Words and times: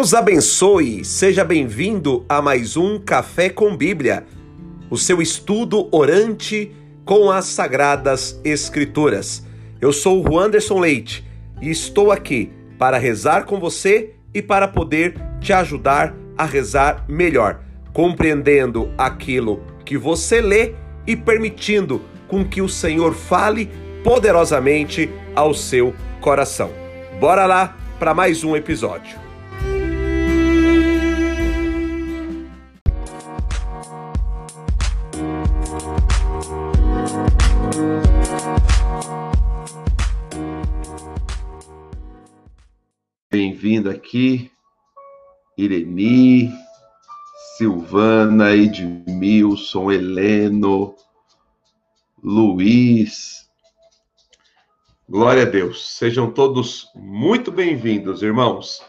Deus 0.00 0.14
abençoe, 0.14 1.04
seja 1.04 1.44
bem-vindo 1.44 2.24
a 2.26 2.40
mais 2.40 2.74
um 2.74 2.98
Café 2.98 3.50
com 3.50 3.76
Bíblia, 3.76 4.24
o 4.88 4.96
seu 4.96 5.20
estudo 5.20 5.90
orante 5.92 6.74
com 7.04 7.30
as 7.30 7.44
Sagradas 7.44 8.40
Escrituras. 8.42 9.46
Eu 9.78 9.92
sou 9.92 10.26
o 10.26 10.38
Anderson 10.38 10.80
Leite 10.80 11.28
e 11.60 11.68
estou 11.68 12.10
aqui 12.10 12.50
para 12.78 12.96
rezar 12.96 13.44
com 13.44 13.60
você 13.60 14.14
e 14.32 14.40
para 14.40 14.66
poder 14.66 15.16
te 15.38 15.52
ajudar 15.52 16.14
a 16.34 16.46
rezar 16.46 17.04
melhor, 17.06 17.60
compreendendo 17.92 18.90
aquilo 18.96 19.62
que 19.84 19.98
você 19.98 20.40
lê 20.40 20.72
e 21.06 21.14
permitindo 21.14 22.00
com 22.26 22.42
que 22.42 22.62
o 22.62 22.70
Senhor 22.70 23.12
fale 23.12 23.68
poderosamente 24.02 25.10
ao 25.36 25.52
seu 25.52 25.94
coração. 26.22 26.70
Bora 27.20 27.44
lá 27.44 27.76
para 27.98 28.14
mais 28.14 28.42
um 28.42 28.56
episódio. 28.56 29.19
Bem-vindo 43.80 43.90
aqui, 43.96 44.50
Ireni, 45.56 46.52
Silvana, 47.56 48.54
Edmilson, 48.54 49.90
Heleno, 49.90 50.94
Luiz. 52.22 53.48
Glória 55.08 55.44
a 55.44 55.46
Deus. 55.46 55.96
Sejam 55.96 56.30
todos 56.30 56.90
muito 56.94 57.50
bem-vindos, 57.50 58.22
irmãos. 58.22 58.82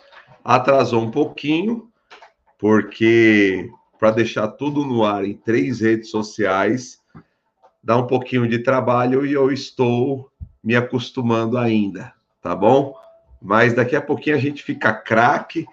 Atrasou 0.44 1.02
um 1.02 1.12
pouquinho, 1.12 1.90
porque 2.60 3.70
para 3.98 4.12
deixar 4.12 4.50
tudo 4.50 4.84
no 4.84 5.06
ar 5.06 5.24
em 5.24 5.38
três 5.38 5.80
redes 5.80 6.10
sociais, 6.10 7.00
dá 7.82 7.96
um 7.96 8.08
pouquinho 8.08 8.46
de 8.46 8.60
trabalho 8.60 9.26
e 9.26 9.32
eu 9.32 9.54
estou 9.54 10.30
me 10.62 10.76
acostumando 10.76 11.58
ainda, 11.58 12.14
tá 12.42 12.54
bom? 12.54 13.00
Mas 13.42 13.74
daqui 13.74 13.96
a 13.96 14.02
pouquinho 14.02 14.36
a 14.36 14.40
gente 14.40 14.62
fica 14.62 14.94
craque 14.94 15.66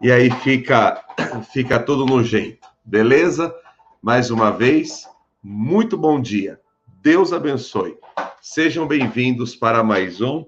e 0.00 0.12
aí 0.12 0.30
fica 0.30 1.04
fica 1.52 1.80
tudo 1.80 2.06
no 2.06 2.22
jeito. 2.22 2.68
Beleza? 2.84 3.52
Mais 4.00 4.30
uma 4.30 4.50
vez, 4.50 5.08
muito 5.42 5.96
bom 5.96 6.20
dia. 6.20 6.60
Deus 7.02 7.32
abençoe. 7.32 7.98
Sejam 8.40 8.86
bem-vindos 8.86 9.56
para 9.56 9.82
mais 9.82 10.20
um 10.20 10.46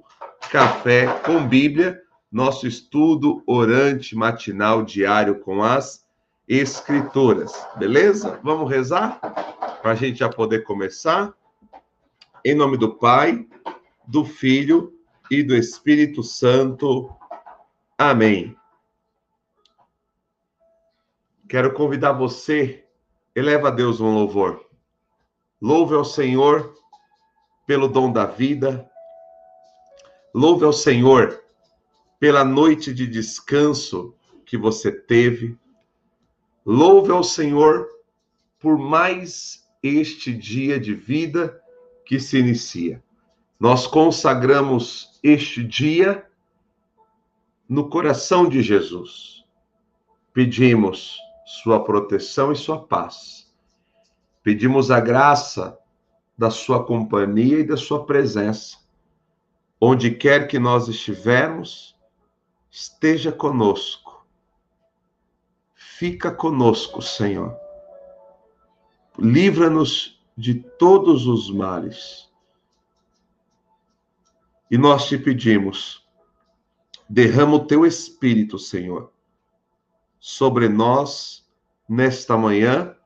Café 0.51 1.07
com 1.25 1.47
Bíblia, 1.47 2.01
nosso 2.31 2.67
estudo 2.67 3.43
orante 3.47 4.15
matinal 4.15 4.83
diário 4.83 5.41
com 5.41 5.63
as 5.63 6.03
Escrituras. 6.49 7.53
Beleza? 7.77 8.39
Vamos 8.43 8.71
rezar? 8.71 9.19
Para 9.81 9.93
a 9.93 9.95
gente 9.95 10.19
já 10.19 10.29
poder 10.29 10.65
começar. 10.65 11.33
Em 12.45 12.55
nome 12.55 12.77
do 12.77 12.95
Pai, 12.95 13.47
do 14.07 14.25
Filho 14.25 14.93
e 15.33 15.43
do 15.43 15.57
Espírito 15.57 16.23
Santo. 16.23 17.11
Amém. 17.97 18.55
Quero 21.49 21.73
convidar 21.73 22.13
você, 22.13 22.85
eleva 23.35 23.69
a 23.69 23.71
Deus 23.71 23.99
um 23.99 24.13
louvor. 24.13 24.63
Louve 25.59 25.95
ao 25.95 26.05
Senhor 26.05 26.75
pelo 27.67 27.89
dom 27.89 28.13
da 28.13 28.27
vida. 28.27 28.87
Louve 30.35 30.67
ao 30.67 30.73
Senhor 30.73 31.43
pela 32.21 32.45
noite 32.45 32.93
de 32.93 33.07
descanso 33.07 34.15
que 34.45 34.59
você 34.59 34.93
teve. 34.93 35.59
Louve 36.63 37.11
ao 37.11 37.25
Senhor 37.25 37.89
por 38.61 38.77
mais 38.77 39.67
este 39.83 40.31
dia 40.31 40.79
de 40.79 40.95
vida 40.95 41.59
que 42.05 42.21
se 42.21 42.39
inicia. 42.39 43.03
Nós 43.63 43.87
consagramos 43.87 45.21
este 45.23 45.63
dia 45.63 46.29
no 47.69 47.89
coração 47.89 48.49
de 48.49 48.61
Jesus. 48.61 49.45
Pedimos 50.35 51.17
sua 51.47 51.85
proteção 51.85 52.51
e 52.51 52.57
sua 52.57 52.81
paz. 52.85 53.49
Pedimos 54.43 54.91
a 54.91 54.99
graça 54.99 55.79
da 56.37 56.51
sua 56.51 56.85
companhia 56.85 57.61
e 57.61 57.65
da 57.65 57.77
sua 57.77 58.05
presença. 58.05 58.79
Onde 59.81 60.11
quer 60.11 60.49
que 60.49 60.59
nós 60.59 60.89
estivermos, 60.89 61.97
esteja 62.69 63.31
conosco. 63.31 64.27
Fica 65.77 66.33
conosco, 66.33 67.01
Senhor. 67.01 67.57
Livra-nos 69.17 70.21
de 70.37 70.53
todos 70.55 71.29
os 71.29 71.49
males 71.49 72.32
e 74.73 74.79
nós 74.79 75.07
te 75.07 75.19
pedimos, 75.19 76.03
derrama 77.07 77.57
o 77.57 77.67
teu 77.67 77.85
espírito, 77.85 78.59
Senhor, 78.59 79.13
sobre 80.19 80.67
nós 80.67 81.47
nesta 81.87 82.39
manhã, 82.39 82.97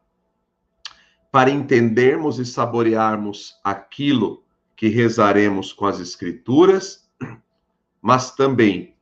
para 1.33 1.51
entendermos 1.51 2.39
e 2.39 2.47
saborearmos 2.47 3.59
aquilo 3.65 4.45
que 4.77 4.87
rezaremos 4.87 5.73
com 5.73 5.87
as 5.87 5.99
Escrituras, 5.99 7.11
mas 8.01 8.31
também 8.31 8.95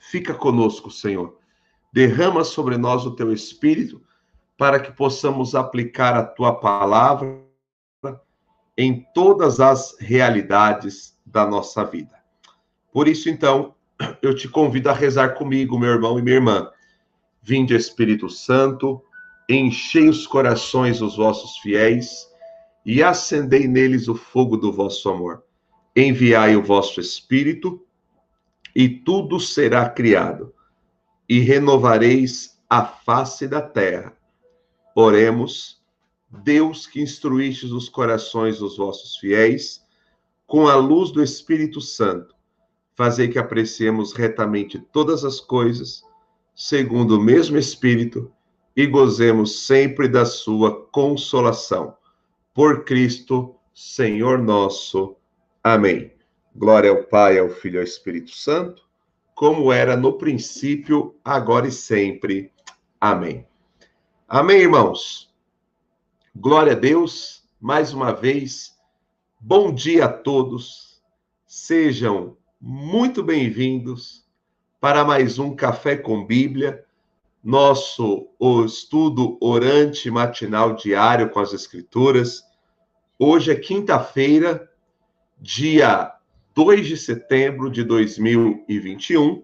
fica 0.00 0.34
conosco, 0.34 0.90
Senhor. 0.90 1.38
Derrama 1.92 2.42
sobre 2.42 2.76
nós 2.76 3.06
o 3.06 3.14
teu 3.14 3.32
espírito 3.32 4.02
para 4.58 4.80
que 4.80 4.90
possamos 4.90 5.54
aplicar 5.54 6.16
a 6.16 6.24
tua 6.24 6.58
palavra 6.58 7.40
em 8.76 9.06
todas 9.14 9.60
as 9.60 9.96
realidades 10.00 11.19
da 11.30 11.46
nossa 11.46 11.84
vida. 11.84 12.14
Por 12.92 13.08
isso, 13.08 13.28
então, 13.28 13.74
eu 14.20 14.34
te 14.34 14.48
convido 14.48 14.90
a 14.90 14.92
rezar 14.92 15.30
comigo, 15.34 15.78
meu 15.78 15.90
irmão 15.90 16.18
e 16.18 16.22
minha 16.22 16.36
irmã. 16.36 16.70
Vinde, 17.42 17.74
Espírito 17.74 18.28
Santo, 18.28 19.02
enchei 19.48 20.08
os 20.08 20.26
corações 20.26 20.98
dos 20.98 21.16
vossos 21.16 21.58
fiéis 21.58 22.28
e 22.84 23.02
acendei 23.02 23.66
neles 23.66 24.08
o 24.08 24.14
fogo 24.14 24.56
do 24.56 24.72
vosso 24.72 25.08
amor. 25.08 25.42
Enviai 25.96 26.56
o 26.56 26.62
vosso 26.62 27.00
Espírito 27.00 27.84
e 28.74 28.88
tudo 28.88 29.40
será 29.40 29.88
criado, 29.88 30.54
e 31.28 31.40
renovareis 31.40 32.60
a 32.68 32.84
face 32.84 33.48
da 33.48 33.60
terra. 33.60 34.16
Oremos, 34.94 35.80
Deus 36.28 36.86
que 36.86 37.00
instruístes 37.00 37.72
os 37.72 37.88
corações 37.88 38.58
dos 38.58 38.76
vossos 38.76 39.16
fiéis 39.16 39.84
com 40.50 40.66
a 40.66 40.74
luz 40.74 41.12
do 41.12 41.22
Espírito 41.22 41.80
Santo, 41.80 42.34
fazer 42.96 43.28
que 43.28 43.38
apreciemos 43.38 44.12
retamente 44.12 44.80
todas 44.80 45.24
as 45.24 45.38
coisas, 45.38 46.02
segundo 46.56 47.18
o 47.18 47.22
mesmo 47.22 47.56
Espírito, 47.56 48.32
e 48.74 48.84
gozemos 48.84 49.64
sempre 49.64 50.08
da 50.08 50.24
sua 50.24 50.86
consolação. 50.86 51.96
Por 52.52 52.84
Cristo, 52.84 53.54
Senhor 53.72 54.42
nosso. 54.42 55.14
Amém. 55.62 56.12
Glória 56.52 56.90
ao 56.90 57.04
Pai, 57.04 57.38
ao 57.38 57.48
Filho 57.48 57.76
e 57.76 57.78
ao 57.78 57.84
Espírito 57.84 58.32
Santo, 58.32 58.82
como 59.36 59.72
era 59.72 59.96
no 59.96 60.14
princípio, 60.14 61.14
agora 61.24 61.68
e 61.68 61.72
sempre. 61.72 62.52
Amém. 63.00 63.46
Amém, 64.26 64.62
irmãos. 64.62 65.32
Glória 66.34 66.72
a 66.72 66.76
Deus, 66.76 67.48
mais 67.60 67.94
uma 67.94 68.12
vez 68.12 68.79
Bom 69.42 69.72
dia 69.72 70.04
a 70.04 70.12
todos, 70.12 71.00
sejam 71.46 72.36
muito 72.60 73.22
bem-vindos 73.22 74.22
para 74.78 75.02
mais 75.02 75.38
um 75.38 75.56
Café 75.56 75.96
com 75.96 76.26
Bíblia, 76.26 76.84
nosso 77.42 78.28
estudo 78.66 79.38
orante 79.40 80.10
matinal 80.10 80.74
diário 80.74 81.30
com 81.30 81.40
as 81.40 81.54
Escrituras. 81.54 82.44
Hoje 83.18 83.50
é 83.50 83.54
quinta-feira, 83.54 84.70
dia 85.38 86.14
2 86.54 86.86
de 86.86 86.98
setembro 86.98 87.70
de 87.70 87.82
2021, 87.82 89.42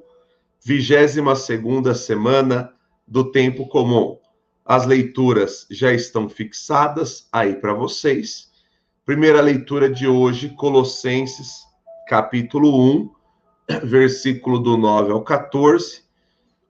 22 0.62 1.98
semana 1.98 2.70
do 3.08 3.32
Tempo 3.32 3.66
Comum. 3.66 4.18
As 4.62 4.84
leituras 4.84 5.66
já 5.70 5.90
estão 5.90 6.28
fixadas 6.28 7.26
aí 7.32 7.54
para 7.54 7.72
vocês 7.72 8.45
Primeira 9.06 9.40
leitura 9.40 9.88
de 9.88 10.08
hoje, 10.08 10.48
Colossenses, 10.48 11.64
capítulo 12.08 12.76
1, 12.76 13.10
versículo 13.86 14.58
do 14.58 14.76
9 14.76 15.12
ao 15.12 15.22
14, 15.22 16.02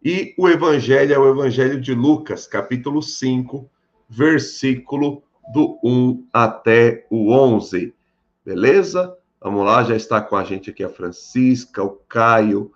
e 0.05 0.35
o 0.37 0.47
evangelho 0.47 1.15
é 1.15 1.19
o 1.19 1.31
evangelho 1.31 1.81
de 1.81 1.95
Lucas, 1.95 2.47
capítulo 2.47 3.01
5, 3.01 3.67
versículo 4.07 5.23
do 5.55 5.79
1 5.83 6.27
até 6.31 7.07
o 7.09 7.33
11. 7.33 7.95
Beleza? 8.45 9.17
Vamos 9.41 9.65
lá, 9.65 9.83
já 9.83 9.97
está 9.97 10.21
com 10.21 10.37
a 10.37 10.45
gente 10.45 10.69
aqui 10.69 10.85
a 10.85 10.91
Francisca, 10.91 11.83
o 11.83 11.99
Caio, 12.07 12.71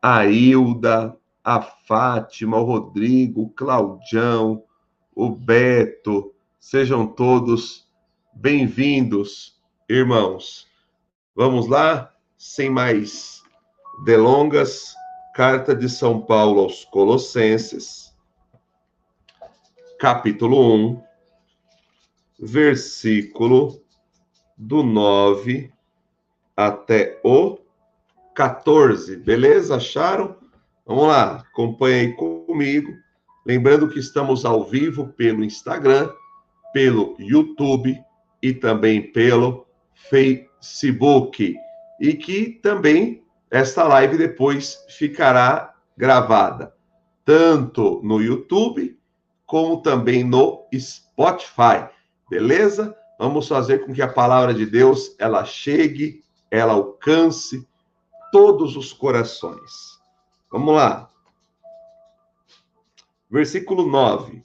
a 0.00 0.24
Hilda, 0.24 1.16
a 1.42 1.60
Fátima, 1.60 2.58
o 2.58 2.62
Rodrigo, 2.64 3.42
o 3.42 3.50
Claudião, 3.50 4.62
o 5.12 5.28
Beto, 5.30 6.32
sejam 6.60 7.08
todos 7.08 7.89
bem-vindos, 8.32 9.60
irmãos. 9.88 10.68
Vamos 11.34 11.66
lá, 11.66 12.14
sem 12.36 12.70
mais 12.70 13.42
delongas, 14.04 14.94
carta 15.34 15.74
de 15.74 15.88
São 15.88 16.20
Paulo 16.20 16.60
aos 16.60 16.84
Colossenses, 16.86 18.14
capítulo 19.98 20.74
1, 20.74 21.02
versículo 22.38 23.82
do 24.56 24.82
9 24.82 25.72
até 26.56 27.20
o 27.24 27.58
14, 28.34 29.16
beleza? 29.16 29.76
Acharam? 29.76 30.36
Vamos 30.86 31.08
lá, 31.08 31.36
acompanhe 31.36 32.00
aí 32.00 32.12
comigo. 32.14 32.92
Lembrando 33.44 33.88
que 33.88 33.98
estamos 33.98 34.44
ao 34.44 34.64
vivo 34.64 35.08
pelo 35.08 35.44
Instagram, 35.44 36.10
pelo 36.72 37.16
YouTube 37.18 37.98
e 38.42 38.52
também 38.52 39.12
pelo 39.12 39.66
Facebook. 40.08 41.56
E 42.00 42.14
que 42.14 42.50
também 42.62 43.22
esta 43.50 43.84
live 43.84 44.16
depois 44.16 44.84
ficará 44.88 45.74
gravada, 45.96 46.74
tanto 47.24 48.00
no 48.02 48.22
YouTube 48.22 48.98
como 49.44 49.82
também 49.82 50.22
no 50.22 50.66
Spotify. 50.72 51.88
Beleza? 52.30 52.96
Vamos 53.18 53.48
fazer 53.48 53.84
com 53.84 53.92
que 53.92 54.00
a 54.00 54.08
palavra 54.08 54.54
de 54.54 54.64
Deus 54.64 55.14
ela 55.18 55.44
chegue, 55.44 56.22
ela 56.50 56.72
alcance 56.72 57.68
todos 58.30 58.76
os 58.76 58.92
corações. 58.92 60.00
Vamos 60.50 60.74
lá. 60.74 61.10
Versículo 63.28 63.86
9. 63.86 64.42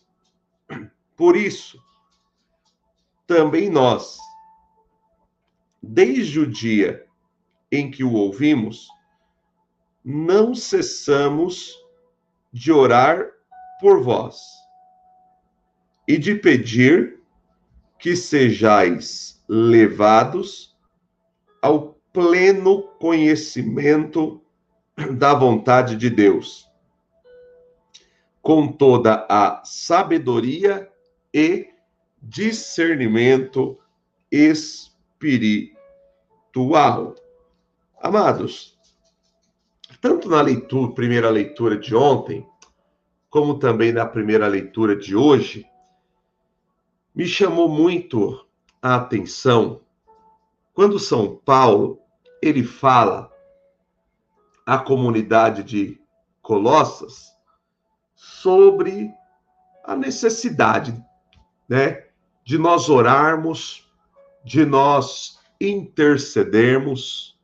Por 1.15 1.37
isso, 1.37 1.79
também 3.27 3.69
nós, 3.69 4.17
desde 5.81 6.39
o 6.39 6.47
dia 6.47 7.05
em 7.71 7.89
que 7.89 8.03
o 8.03 8.13
ouvimos, 8.13 8.87
não 10.03 10.53
cessamos 10.53 11.75
de 12.53 12.71
orar 12.71 13.25
por 13.81 14.01
vós 14.01 14.39
e 16.07 16.17
de 16.17 16.35
pedir 16.35 17.19
que 17.97 18.15
sejais 18.15 19.43
levados 19.47 20.75
ao 21.61 21.99
pleno 22.13 22.83
conhecimento 22.99 24.41
da 25.17 25.33
vontade 25.33 25.95
de 25.95 26.09
Deus, 26.09 26.69
com 28.41 28.71
toda 28.71 29.25
a 29.27 29.63
sabedoria 29.65 30.89
e 31.33 31.74
discernimento 32.25 33.79
espiritual. 34.31 35.75
Amados, 38.01 38.75
tanto 40.01 40.27
na 40.27 40.41
leitura, 40.41 40.91
primeira 40.93 41.29
leitura 41.29 41.77
de 41.77 41.95
ontem, 41.95 42.43
como 43.29 43.59
também 43.59 43.91
na 43.91 44.05
primeira 44.07 44.47
leitura 44.47 44.95
de 44.95 45.15
hoje, 45.15 45.67
me 47.13 47.27
chamou 47.27 47.69
muito 47.69 48.43
a 48.81 48.95
atenção 48.95 49.81
quando 50.73 50.99
São 50.99 51.37
Paulo 51.37 52.01
ele 52.41 52.63
fala 52.63 53.31
à 54.65 54.79
comunidade 54.79 55.63
de 55.63 56.01
Colossas 56.41 57.33
sobre 58.13 59.11
a 59.83 59.95
necessidade, 59.95 60.93
né, 61.67 62.04
de 62.45 62.57
nós 62.57 62.87
orarmos, 62.89 63.89
de 64.43 64.63
nós 64.63 65.39
intercedermos 65.59 67.37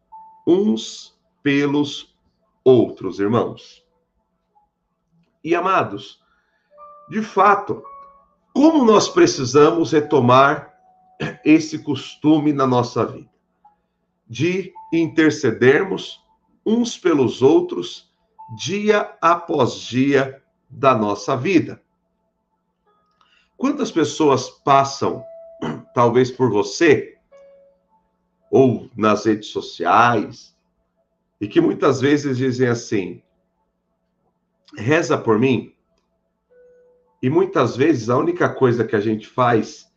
uns 0.46 1.20
pelos 1.42 2.16
outros, 2.64 3.20
irmãos. 3.20 3.84
E 5.44 5.56
amados, 5.56 6.22
de 7.10 7.22
fato, 7.24 7.84
como 8.54 8.86
nós 8.86 9.10
precisamos 9.10 9.92
retomar 9.92 10.72
esse 11.44 11.80
costume 11.80 12.54
na 12.54 12.68
nossa 12.68 13.06
vida 13.06 13.32
de 14.28 14.72
intercedermos 14.94 16.24
uns 16.66 16.98
pelos 16.98 17.42
outros 17.42 18.10
dia 18.56 19.18
após 19.22 19.76
dia 19.76 20.42
da 20.70 20.96
nossa 20.96 21.36
vida. 21.36 21.82
Quantas 23.62 23.92
pessoas 23.92 24.50
passam, 24.50 25.24
talvez 25.94 26.32
por 26.32 26.50
você, 26.50 27.16
ou 28.50 28.90
nas 28.98 29.24
redes 29.24 29.50
sociais, 29.50 30.58
e 31.40 31.48
que 31.48 31.62
muitas 31.62 32.02
vezes 32.02 32.38
dizem 32.38 32.68
assim: 32.68 33.22
reza 34.76 35.16
por 35.16 35.38
mim. 35.38 35.76
E 37.22 37.30
muitas 37.30 37.78
vezes 37.78 38.10
a 38.10 38.18
única 38.18 38.50
coisa 38.52 38.84
que 38.84 38.96
a 38.96 39.00
gente 39.00 39.28
faz 39.28 39.94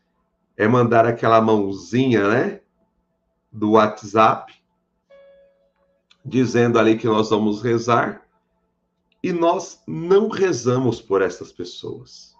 é 0.59 0.69
mandar 0.69 1.07
aquela 1.07 1.41
mãozinha, 1.41 2.29
né? 2.29 2.61
Do 3.51 3.71
WhatsApp, 3.71 4.53
dizendo 6.23 6.79
ali 6.79 6.99
que 6.99 7.07
nós 7.07 7.31
vamos 7.31 7.63
rezar, 7.63 8.29
e 9.23 9.33
nós 9.33 9.83
não 9.87 10.29
rezamos 10.29 11.01
por 11.01 11.23
essas 11.23 11.51
pessoas. 11.51 12.34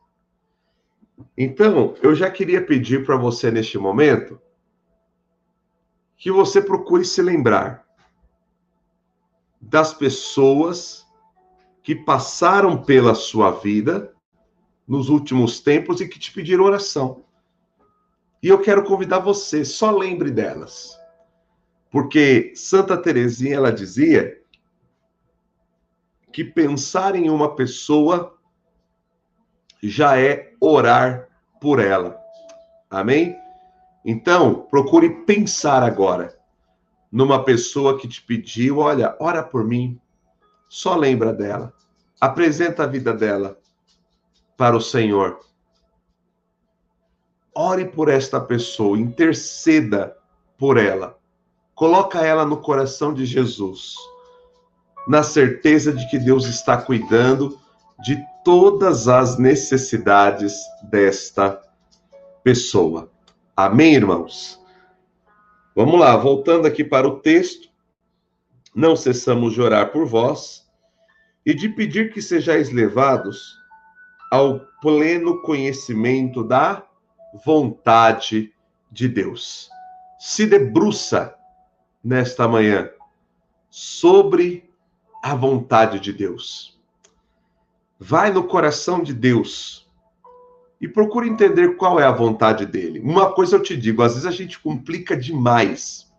Então, 1.37 1.95
eu 2.03 2.15
já 2.15 2.31
queria 2.31 2.65
pedir 2.65 3.05
para 3.05 3.17
você 3.17 3.51
neste 3.51 3.79
momento 3.79 4.41
que 6.17 6.31
você 6.31 6.61
procure 6.61 7.05
se 7.05 7.21
lembrar 7.21 7.85
das 9.61 9.93
pessoas 9.93 11.07
que 11.83 11.95
passaram 11.95 12.83
pela 12.83 13.15
sua 13.15 13.51
vida 13.51 14.15
nos 14.87 15.09
últimos 15.09 15.61
tempos 15.61 16.01
e 16.01 16.09
que 16.09 16.19
te 16.19 16.33
pediram 16.33 16.65
oração. 16.65 17.25
E 18.43 18.49
eu 18.49 18.61
quero 18.61 18.85
convidar 18.85 19.21
você, 19.21 19.65
só 19.65 19.91
lembre 19.91 20.31
delas. 20.31 20.99
Porque 21.91 22.53
Santa 22.55 22.97
Teresinha 22.97 23.55
ela 23.55 23.73
dizia 23.73 24.43
que 26.33 26.45
pensar 26.45 27.15
em 27.15 27.31
uma 27.31 27.55
pessoa 27.55 28.34
já 29.89 30.19
é 30.19 30.53
orar 30.61 31.29
por 31.61 31.79
ela. 31.79 32.19
Amém? 32.91 33.37
Então, 34.05 34.67
procure 34.71 35.25
pensar 35.25 35.83
agora 35.83 36.37
numa 37.11 37.45
pessoa 37.45 37.97
que 37.99 38.09
te 38.09 38.21
pediu, 38.21 38.79
olha, 38.79 39.17
ora 39.21 39.43
por 39.43 39.65
mim. 39.65 40.01
Só 40.69 40.97
lembra 40.97 41.33
dela. 41.33 41.73
Apresenta 42.21 42.83
a 42.83 42.87
vida 42.87 43.13
dela 43.13 43.57
para 44.57 44.77
o 44.77 44.81
Senhor. 44.81 45.39
Ore 47.55 47.85
por 47.85 48.09
esta 48.09 48.41
pessoa, 48.41 48.99
interceda 48.99 50.17
por 50.59 50.77
ela. 50.77 51.17
Coloca 51.75 52.21
ela 52.21 52.45
no 52.45 52.57
coração 52.57 53.15
de 53.15 53.25
Jesus, 53.25 53.95
na 55.07 55.23
certeza 55.23 55.93
de 55.93 56.09
que 56.11 56.19
Deus 56.19 56.47
está 56.47 56.77
cuidando 56.77 57.61
de 58.03 58.25
todas 58.45 59.09
as 59.09 59.39
necessidades 59.39 60.55
desta 60.83 61.61
pessoa. 62.43 63.11
Amém, 63.57 63.95
irmãos? 63.95 64.61
Vamos 65.75 65.99
lá, 65.99 66.17
voltando 66.17 66.67
aqui 66.67 66.85
para 66.85 67.09
o 67.09 67.21
texto. 67.21 67.69
Não 68.75 68.97
cessamos 68.97 69.55
de 69.55 69.61
orar 69.61 69.93
por 69.93 70.07
vós 70.07 70.65
e 71.47 71.55
de 71.55 71.69
pedir 71.69 72.13
que 72.13 72.21
sejais 72.21 72.71
levados 72.71 73.57
ao 74.31 74.61
pleno 74.81 75.43
conhecimento 75.43 76.43
da 76.43 76.85
vontade 77.45 78.53
de 78.91 79.09
Deus. 79.09 79.69
Se 80.19 80.47
debruça 80.47 81.35
nesta 82.03 82.47
manhã 82.49 82.91
sobre 83.71 84.71
a 85.23 85.35
vontade 85.35 85.99
de 85.99 86.13
Deus. 86.13 86.74
Vai 88.07 88.31
no 88.31 88.45
coração 88.45 89.03
de 89.03 89.15
Deus 89.15 89.89
e 90.79 90.87
procure 90.87 91.27
entender 91.27 91.79
qual 91.79 91.99
é 91.99 92.05
a 92.05 92.13
vontade 92.13 92.67
dele. 92.67 93.01
Uma 93.01 93.33
coisa 93.33 93.57
eu 93.57 93.63
te 93.63 93.75
digo, 93.75 94.03
às 94.03 94.13
vezes 94.13 94.27
a 94.27 94.31
gente 94.31 94.61
complica 94.61 95.17
demais. 95.17 96.13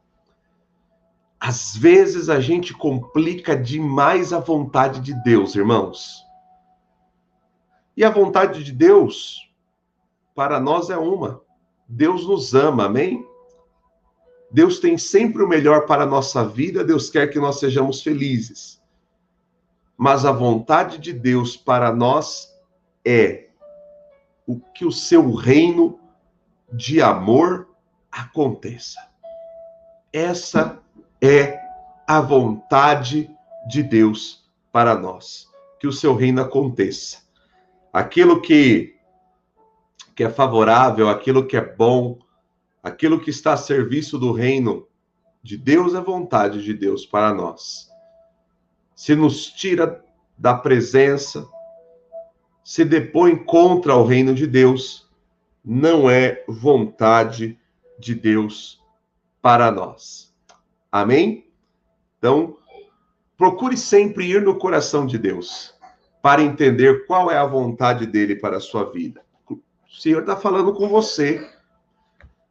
Às 1.40 1.78
vezes 1.78 2.28
a 2.28 2.40
gente 2.40 2.74
complica 2.74 3.56
demais 3.56 4.34
a 4.34 4.40
vontade 4.40 5.00
de 5.00 5.14
Deus, 5.24 5.54
irmãos. 5.54 6.26
E 7.96 8.04
a 8.04 8.10
vontade 8.10 8.64
de 8.64 8.72
Deus 8.72 9.48
para 10.34 10.60
nós 10.60 10.90
é 10.90 10.98
uma. 10.98 11.44
Deus 11.88 12.26
nos 12.26 12.56
ama, 12.56 12.86
amém? 12.86 13.24
Deus 14.50 14.80
tem 14.80 14.98
sempre 14.98 15.44
o 15.44 15.48
melhor 15.48 15.86
para 15.86 16.02
a 16.02 16.08
nossa 16.08 16.44
vida, 16.44 16.84
Deus 16.84 17.12
quer 17.12 17.28
que 17.28 17.40
nós 17.40 17.60
sejamos 17.60 18.02
felizes. 18.02 18.84
Mas 19.98 20.26
a 20.26 20.32
vontade 20.32 20.98
de 20.98 21.14
Deus 21.14 21.56
para 21.56 21.94
nós 21.94 22.54
é 23.04 23.48
o 24.46 24.60
que 24.60 24.86
o 24.86 24.92
seu 24.92 25.34
reino 25.34 26.00
de 26.72 27.02
amor 27.02 27.70
aconteça. 28.12 29.00
Essa 30.12 30.80
é 31.22 31.60
a 32.08 32.22
vontade 32.22 33.30
de 33.68 33.82
Deus 33.82 34.46
para 34.72 34.96
nós, 34.96 35.50
que 35.80 35.88
o 35.88 35.94
seu 35.94 36.16
reino 36.16 36.42
aconteça. 36.42 37.24
Aquilo 37.92 38.42
que 38.42 38.96
que 40.16 40.24
é 40.24 40.30
favorável, 40.30 41.10
aquilo 41.10 41.46
que 41.46 41.58
é 41.58 41.76
bom, 41.76 42.18
aquilo 42.82 43.20
que 43.20 43.30
está 43.30 43.52
a 43.52 43.58
serviço 43.58 44.18
do 44.18 44.32
reino 44.32 44.88
de 45.44 45.58
Deus 45.58 45.94
é 45.94 46.00
vontade 46.00 46.64
de 46.64 46.74
Deus 46.74 47.06
para 47.06 47.34
nós. 47.34 47.90
Se 48.96 49.14
nos 49.16 49.48
tira 49.48 50.04
da 50.38 50.54
presença, 50.54 51.46
se 52.64 52.84
depõe 52.86 53.36
contra 53.36 53.96
o 53.96 54.06
reino 54.06 54.34
de 54.34 54.48
Deus, 54.48 55.08
não 55.64 56.10
é 56.10 56.44
vontade 56.48 57.60
de 58.00 58.16
Deus 58.16 58.82
para 59.42 59.72
nós. 59.72 60.34
Amém? 60.92 61.46
Então, 62.18 62.58
procure 63.38 63.78
sempre 63.78 64.26
ir 64.26 64.42
no 64.42 64.58
coração 64.58 65.06
de 65.06 65.18
Deus 65.18 65.76
para 66.22 66.42
entender 66.42 67.06
qual 67.06 67.30
é 67.30 67.38
a 67.38 67.46
vontade 67.46 68.08
dele 68.08 68.36
para 68.36 68.58
a 68.58 68.62
sua 68.62 68.92
vida. 68.92 69.22
O 69.48 69.60
Senhor 69.88 70.22
está 70.22 70.36
falando 70.36 70.74
com 70.74 70.90
você. 70.90 71.48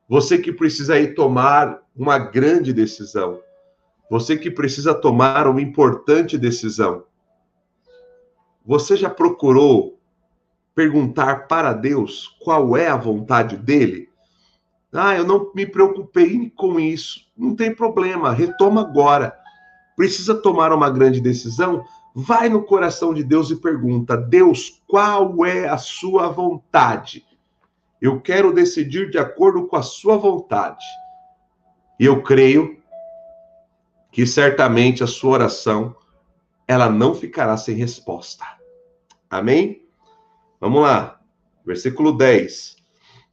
Você 0.08 0.38
que 0.38 0.52
precisa 0.52 0.94
aí 0.94 1.14
tomar 1.14 1.82
uma 1.96 2.18
grande 2.18 2.72
decisão. 2.72 3.40
Você 4.11 4.37
que 4.37 4.50
precisa 4.50 4.94
tomar 4.94 5.46
uma 5.46 5.62
importante 5.62 6.37
decisão. 6.37 7.04
Você 8.64 8.96
já 8.96 9.11
procurou 9.11 9.99
perguntar 10.75 11.46
para 11.46 11.73
Deus 11.73 12.37
qual 12.42 12.76
é 12.76 12.88
a 12.88 12.96
vontade 12.96 13.56
dele? 13.56 14.08
Ah, 14.92 15.16
eu 15.16 15.25
não 15.25 15.50
me 15.54 15.66
preocupei 15.66 16.50
com 16.50 16.78
isso. 16.78 17.20
Não 17.37 17.54
tem 17.54 17.75
problema, 17.75 18.32
retoma 18.32 18.80
agora. 18.82 19.37
Precisa 19.96 20.34
tomar 20.34 20.73
uma 20.73 20.90
grande 20.90 21.20
decisão? 21.20 21.84
Vai 22.14 22.49
no 22.49 22.62
coração 22.62 23.12
de 23.12 23.25
Deus 23.25 23.50
e 23.50 23.56
pergunta: 23.56 24.16
Deus, 24.16 24.82
qual 24.87 25.44
é 25.44 25.68
a 25.68 25.76
sua 25.76 26.28
vontade? 26.28 27.25
Eu 28.00 28.20
quero 28.20 28.52
decidir 28.52 29.11
de 29.11 29.18
acordo 29.18 29.66
com 29.66 29.76
a 29.76 29.82
sua 29.82 30.16
vontade. 30.16 30.84
E 31.99 32.04
eu 32.04 32.23
creio 32.23 32.78
que 34.14 34.25
certamente 34.28 35.02
a 35.02 35.09
sua 35.09 35.33
oração 35.33 35.97
ela 36.68 36.88
não 36.88 37.16
ficará 37.16 37.56
sem 37.56 37.75
resposta. 37.75 38.44
Amém? 39.28 39.85
Vamos 40.61 40.83
lá. 40.83 41.21
Versículo 41.66 42.16
10. 42.16 42.76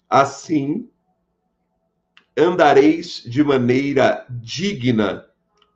Assim 0.10 0.90
andareis 2.36 3.22
de 3.24 3.44
maneira 3.44 4.26
digna 4.28 5.30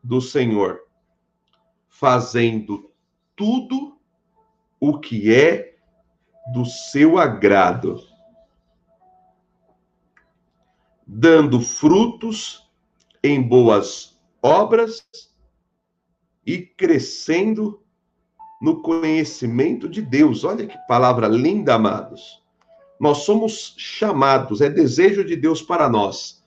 do 0.03 0.19
Senhor, 0.19 0.79
fazendo 1.87 2.91
tudo 3.35 3.99
o 4.79 4.99
que 4.99 5.31
é 5.31 5.77
do 6.51 6.65
seu 6.65 7.19
agrado, 7.19 8.01
dando 11.05 11.61
frutos 11.61 12.67
em 13.23 13.39
boas 13.39 14.14
obras 14.45 15.07
e 16.45 16.59
crescendo 16.59 17.81
no 18.61 18.83
conhecimento 18.83 19.89
de 19.89 20.03
Deus. 20.03 20.43
Olha 20.43 20.67
que 20.67 20.77
palavra 20.87 21.27
linda, 21.27 21.73
amados. 21.73 22.43
Nós 22.99 23.19
somos 23.19 23.73
chamados, 23.75 24.61
é 24.61 24.69
desejo 24.69 25.25
de 25.25 25.35
Deus 25.35 25.63
para 25.63 25.89
nós, 25.89 26.43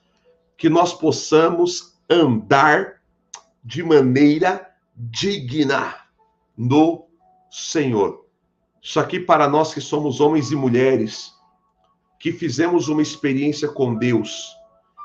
que 0.57 0.69
nós 0.69 0.93
possamos 0.93 1.99
andar 2.09 3.01
de 3.61 3.83
maneira 3.83 4.73
digna 4.95 5.95
no 6.57 7.05
Senhor. 7.51 8.25
Isso 8.81 8.99
aqui 8.99 9.19
para 9.19 9.49
nós 9.49 9.73
que 9.73 9.81
somos 9.81 10.21
homens 10.21 10.51
e 10.51 10.55
mulheres, 10.55 11.33
que 12.17 12.31
fizemos 12.31 12.87
uma 12.87 13.01
experiência 13.01 13.67
com 13.67 13.93
Deus 13.93 14.55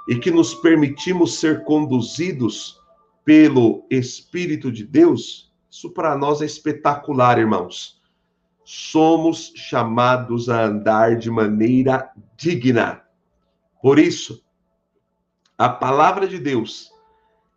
e 0.09 0.17
que 0.17 0.31
nos 0.31 0.55
permitimos 0.55 1.41
ser 1.41 1.65
conduzidos 1.65 2.84
pelo 3.25 3.87
Espírito 3.91 4.71
de 4.71 4.85
Deus, 4.85 5.53
isso 5.71 5.91
para 5.91 6.17
nós 6.17 6.43
é 6.43 6.45
espetacular, 6.45 7.39
irmãos. 7.39 8.01
Somos 8.65 9.53
chamados 9.57 10.49
a 10.49 10.65
andar 10.65 11.17
de 11.17 11.31
maneira 11.31 12.13
digna. 12.37 13.03
Por 13.83 13.99
isso, 13.99 14.45
a 15.59 15.69
palavra 15.69 16.27
de 16.27 16.39
Deus, 16.39 16.91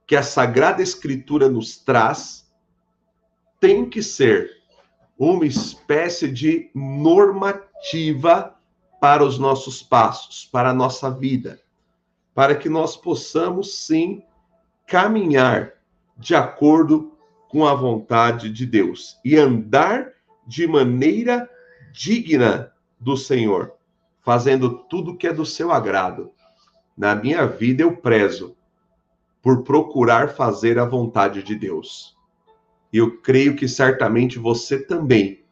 que 0.05 0.15
a 0.15 0.23
Sagrada 0.23 0.81
Escritura 0.81 1.49
nos 1.49 1.77
traz, 1.77 2.49
tem 3.59 3.89
que 3.89 4.01
ser 4.01 4.57
uma 5.17 5.45
espécie 5.45 6.31
de 6.31 6.69
normativa 6.73 8.55
para 8.99 9.23
os 9.23 9.37
nossos 9.37 9.81
passos, 9.81 10.45
para 10.45 10.69
a 10.69 10.73
nossa 10.73 11.09
vida, 11.09 11.61
para 12.33 12.55
que 12.55 12.69
nós 12.69 12.95
possamos 12.95 13.85
sim 13.85 14.23
caminhar 14.87 15.73
de 16.17 16.33
acordo 16.33 17.11
com 17.49 17.65
a 17.65 17.75
vontade 17.75 18.49
de 18.49 18.65
Deus 18.65 19.19
e 19.23 19.35
andar 19.35 20.13
de 20.47 20.65
maneira 20.65 21.47
digna 21.91 22.71
do 22.97 23.17
Senhor, 23.17 23.73
fazendo 24.21 24.79
tudo 24.89 25.15
que 25.17 25.27
é 25.27 25.33
do 25.33 25.45
seu 25.45 25.71
agrado. 25.71 26.31
Na 26.97 27.13
minha 27.13 27.45
vida 27.45 27.83
eu 27.83 27.97
prezo 27.97 28.55
por 29.41 29.63
procurar 29.63 30.29
fazer 30.29 30.79
a 30.79 30.85
vontade 30.85 31.43
de 31.43 31.55
Deus. 31.55 32.17
E 32.91 32.97
eu 32.97 33.21
creio 33.21 33.55
que 33.55 33.67
certamente 33.67 34.39
você 34.39 34.79
também 34.79 35.43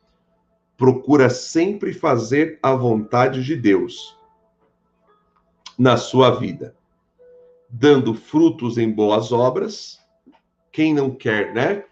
procura 0.78 1.30
sempre 1.30 1.94
fazer 1.94 2.58
a 2.64 2.74
vontade 2.74 3.44
de 3.44 3.56
Deus 3.56 4.18
na 5.78 5.98
sua 5.98 6.32
vida, 6.32 6.76
dando 7.70 8.14
frutos 8.14 8.78
em 8.78 8.92
boas 8.92 9.32
obras. 9.32 10.00
Quem 10.72 10.94
não 10.94 11.12
quer, 11.12 11.54
né? 11.54 11.84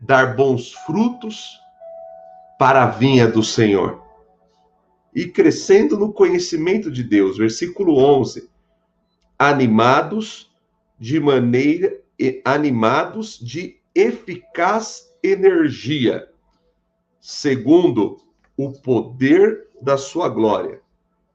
Dar 0.00 0.36
bons 0.36 0.72
frutos 0.72 1.58
para 2.58 2.84
a 2.84 2.90
vinha 2.90 3.26
do 3.26 3.42
Senhor. 3.42 4.02
E 5.14 5.26
crescendo 5.26 5.98
no 5.98 6.12
conhecimento 6.12 6.90
de 6.90 7.02
Deus. 7.02 7.38
Versículo 7.38 7.96
11 7.96 8.48
animados 9.38 10.50
de 10.98 11.18
maneira 11.18 11.98
animados 12.44 13.38
de 13.38 13.80
eficaz 13.94 15.10
energia, 15.22 16.28
segundo 17.18 18.20
o 18.56 18.72
poder 18.72 19.68
da 19.80 19.96
sua 19.96 20.28
glória, 20.28 20.82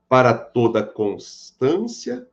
para 0.07 0.34
toda 0.34 0.84
constância 0.84 2.27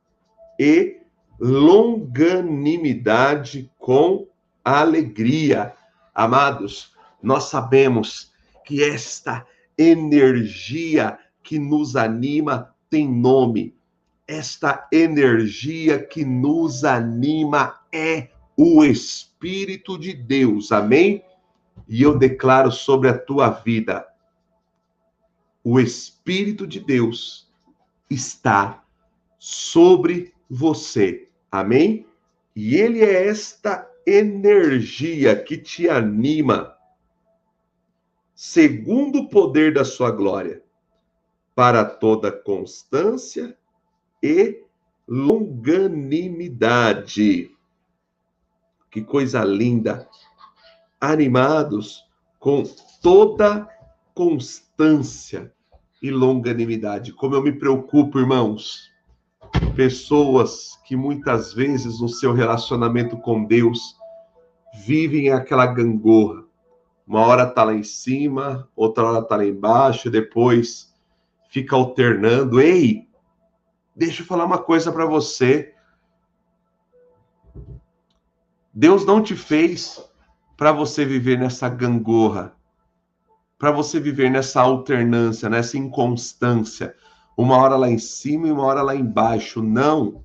e 0.59 1.01
longanimidade 1.43 3.69
com 3.77 4.27
alegria. 4.63 5.75
Amados, 6.15 6.95
nós 7.21 7.43
sabemos 7.45 8.33
que 8.65 8.81
esta 8.81 9.45
energia 9.77 11.19
que 11.43 11.59
nos 11.59 11.95
anima 11.95 12.73
tem 12.89 13.07
nome 13.07 13.75
esta 14.27 14.87
energia 14.91 16.03
que 16.03 16.23
nos 16.23 16.83
anima 16.83 17.79
é 17.91 18.29
o 18.55 18.83
Espírito 18.83 19.97
de 19.97 20.13
Deus, 20.13 20.71
amém? 20.71 21.23
E 21.87 22.01
eu 22.01 22.17
declaro 22.17 22.71
sobre 22.71 23.09
a 23.09 23.17
tua 23.17 23.49
vida: 23.49 24.07
o 25.63 25.79
Espírito 25.79 26.65
de 26.65 26.79
Deus 26.79 27.51
está 28.09 28.83
sobre 29.37 30.33
você, 30.49 31.27
amém? 31.53 32.05
E 32.55 32.75
ele 32.75 33.01
é 33.01 33.27
esta 33.27 33.89
energia 34.05 35.41
que 35.41 35.57
te 35.57 35.87
anima, 35.87 36.75
segundo 38.33 39.19
o 39.19 39.29
poder 39.29 39.73
da 39.73 39.85
sua 39.85 40.11
glória, 40.11 40.61
para 41.53 41.85
toda 41.85 42.31
constância 42.31 43.55
e 44.21 44.63
longanimidade. 45.07 47.55
Que 48.89 49.03
coisa 49.03 49.43
linda! 49.43 50.09
Animados 50.99 52.03
com 52.39 52.63
toda 53.01 53.69
constância 54.15 55.53
e 56.01 56.09
longanimidade. 56.09 57.13
Como 57.13 57.35
eu 57.35 57.43
me 57.43 57.51
preocupo, 57.51 58.17
irmãos. 58.19 58.92
Pessoas 59.75 60.79
que 60.85 60.95
muitas 60.95 61.53
vezes 61.53 61.99
no 61.99 62.07
seu 62.07 62.33
relacionamento 62.33 63.17
com 63.17 63.43
Deus 63.43 63.97
vivem 64.85 65.29
aquela 65.29 65.65
gangorra, 65.65 66.43
Uma 67.05 67.21
hora 67.21 67.45
tá 67.45 67.63
lá 67.63 67.73
em 67.73 67.83
cima, 67.83 68.69
outra 68.75 69.03
hora 69.03 69.21
tá 69.21 69.35
lá 69.35 69.45
embaixo, 69.45 70.09
depois 70.09 70.93
fica 71.49 71.75
alternando. 71.75 72.61
Ei, 72.61 73.07
deixa 73.95 74.21
eu 74.21 74.25
falar 74.25 74.45
uma 74.45 74.57
coisa 74.57 74.91
para 74.91 75.05
você. 75.05 75.73
Deus 78.73 79.05
não 79.05 79.21
te 79.21 79.35
fez 79.35 80.03
para 80.55 80.71
você 80.71 81.03
viver 81.03 81.37
nessa 81.37 81.67
gangorra, 81.67 82.55
para 83.59 83.69
você 83.71 83.99
viver 83.99 84.31
nessa 84.31 84.61
alternância, 84.61 85.49
nessa 85.49 85.77
inconstância, 85.77 86.95
uma 87.35 87.57
hora 87.57 87.75
lá 87.75 87.89
em 87.89 87.97
cima 87.97 88.47
e 88.47 88.51
uma 88.51 88.63
hora 88.63 88.81
lá 88.81 88.95
embaixo. 88.95 89.61
Não. 89.61 90.23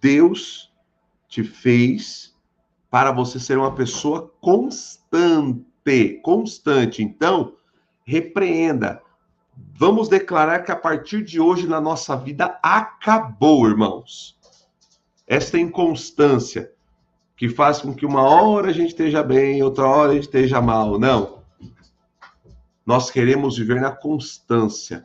Deus 0.00 0.72
te 1.28 1.42
fez 1.42 2.34
para 2.90 3.10
você 3.10 3.40
ser 3.40 3.56
uma 3.56 3.74
pessoa 3.74 4.32
constante, 4.40 6.20
constante. 6.22 7.02
Então, 7.02 7.54
repreenda. 8.04 9.02
Vamos 9.74 10.08
declarar 10.08 10.60
que 10.60 10.72
a 10.72 10.76
partir 10.76 11.24
de 11.24 11.40
hoje 11.40 11.66
na 11.66 11.80
nossa 11.80 12.16
vida 12.16 12.58
acabou, 12.62 13.66
irmãos. 13.66 14.38
Esta 15.26 15.58
inconstância 15.58 16.72
que 17.36 17.48
faz 17.48 17.80
com 17.80 17.94
que 17.94 18.06
uma 18.06 18.22
hora 18.22 18.68
a 18.68 18.72
gente 18.72 18.90
esteja 18.90 19.22
bem, 19.22 19.62
outra 19.62 19.86
hora 19.86 20.12
a 20.12 20.14
gente 20.14 20.24
esteja 20.24 20.60
mal. 20.60 20.98
Não. 20.98 21.42
Nós 22.84 23.10
queremos 23.10 23.56
viver 23.56 23.80
na 23.80 23.90
constância. 23.90 25.04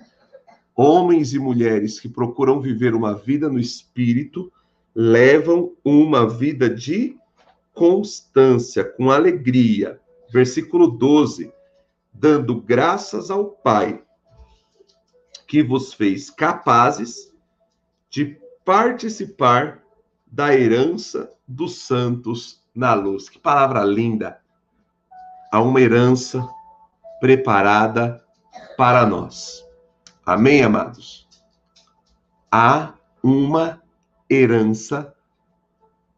Homens 0.80 1.34
e 1.34 1.40
mulheres 1.40 2.00
que 2.00 2.08
procuram 2.08 2.62
viver 2.62 2.94
uma 2.94 3.16
vida 3.16 3.50
no 3.50 3.60
espírito 3.60 4.54
levam 4.94 5.74
uma 5.84 6.30
vida 6.30 6.70
de 6.70 7.18
constância, 7.74 8.84
com 8.84 9.10
alegria. 9.10 10.00
Versículo 10.32 10.88
12. 10.88 11.52
Dando 12.14 12.62
graças 12.62 13.32
ao 13.32 13.46
Pai, 13.46 14.04
que 15.48 15.64
vos 15.64 15.94
fez 15.96 16.30
capazes 16.30 17.34
de 18.08 18.38
participar 18.64 19.84
da 20.28 20.54
herança 20.54 21.34
dos 21.48 21.80
santos 21.80 22.64
na 22.76 22.94
luz. 22.94 23.30
Que 23.30 23.40
palavra 23.40 23.84
linda! 23.84 24.40
Há 25.52 25.60
uma 25.60 25.82
herança 25.82 26.48
preparada 27.20 28.24
para 28.78 29.06
nós. 29.08 29.67
Amém, 30.28 30.62
amados? 30.62 31.26
Há 32.52 32.96
uma 33.24 33.82
herança 34.30 35.16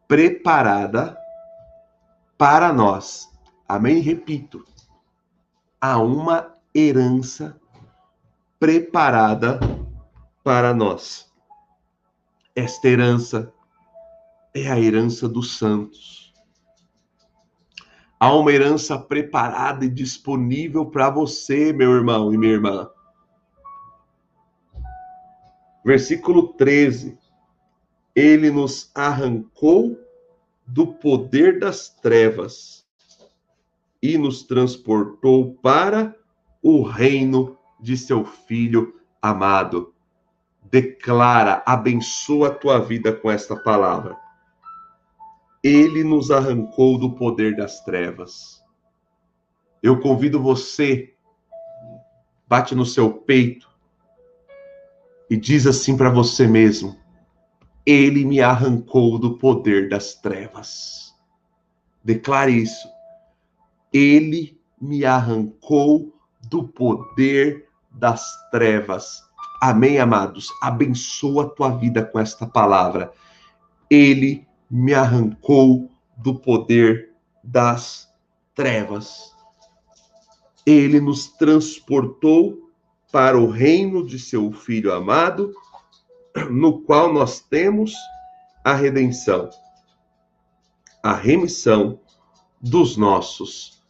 preparada 0.08 1.16
para 2.36 2.72
nós. 2.72 3.30
Amém? 3.68 4.00
Repito. 4.00 4.64
Há 5.80 5.98
uma 5.98 6.56
herança 6.74 7.56
preparada 8.58 9.60
para 10.42 10.74
nós. 10.74 11.32
Esta 12.56 12.88
herança 12.88 13.54
é 14.52 14.68
a 14.68 14.76
herança 14.76 15.28
dos 15.28 15.56
santos. 15.56 16.34
Há 18.18 18.34
uma 18.34 18.50
herança 18.50 18.98
preparada 18.98 19.84
e 19.84 19.88
disponível 19.88 20.84
para 20.86 21.08
você, 21.10 21.72
meu 21.72 21.92
irmão 21.92 22.34
e 22.34 22.36
minha 22.36 22.54
irmã. 22.54 22.90
Versículo 25.84 26.52
13. 26.54 27.18
Ele 28.14 28.50
nos 28.50 28.90
arrancou 28.94 29.98
do 30.66 30.86
poder 30.86 31.58
das 31.58 31.88
trevas 31.88 32.86
e 34.02 34.18
nos 34.18 34.42
transportou 34.42 35.54
para 35.54 36.14
o 36.62 36.82
reino 36.82 37.58
de 37.80 37.96
seu 37.96 38.24
filho 38.24 39.00
amado. 39.22 39.94
Declara, 40.62 41.62
abençoa 41.66 42.48
a 42.48 42.54
tua 42.54 42.78
vida 42.78 43.12
com 43.12 43.30
esta 43.30 43.56
palavra. 43.56 44.16
Ele 45.62 46.04
nos 46.04 46.30
arrancou 46.30 46.98
do 46.98 47.14
poder 47.14 47.56
das 47.56 47.82
trevas. 47.84 48.62
Eu 49.82 49.98
convido 50.00 50.40
você, 50.40 51.14
bate 52.46 52.74
no 52.74 52.84
seu 52.84 53.12
peito 53.12 53.69
e 55.30 55.36
diz 55.36 55.64
assim 55.64 55.96
para 55.96 56.10
você 56.10 56.48
mesmo: 56.48 56.96
Ele 57.86 58.24
me 58.24 58.40
arrancou 58.40 59.16
do 59.16 59.38
poder 59.38 59.88
das 59.88 60.14
trevas. 60.16 61.14
Declare 62.02 62.52
isso. 62.52 62.88
Ele 63.92 64.60
me 64.80 65.04
arrancou 65.04 66.12
do 66.48 66.64
poder 66.64 67.68
das 67.90 68.28
trevas. 68.50 69.22
Amém, 69.62 69.98
amados? 70.00 70.48
Abençoa 70.60 71.44
a 71.44 71.48
tua 71.48 71.70
vida 71.76 72.02
com 72.02 72.18
esta 72.18 72.46
palavra. 72.46 73.12
Ele 73.88 74.46
me 74.70 74.94
arrancou 74.94 75.90
do 76.16 76.34
poder 76.34 77.12
das 77.44 78.08
trevas. 78.54 79.34
Ele 80.64 81.00
nos 81.00 81.28
transportou 81.28 82.69
para 83.10 83.38
o 83.38 83.48
reino 83.50 84.06
de 84.06 84.18
seu 84.18 84.52
Filho 84.52 84.92
amado, 84.92 85.52
no 86.50 86.82
qual 86.82 87.12
nós 87.12 87.40
temos 87.40 87.94
a 88.64 88.74
redenção, 88.74 89.50
a 91.02 91.14
remissão 91.14 92.00
dos 92.60 92.96
nossos 92.96 93.82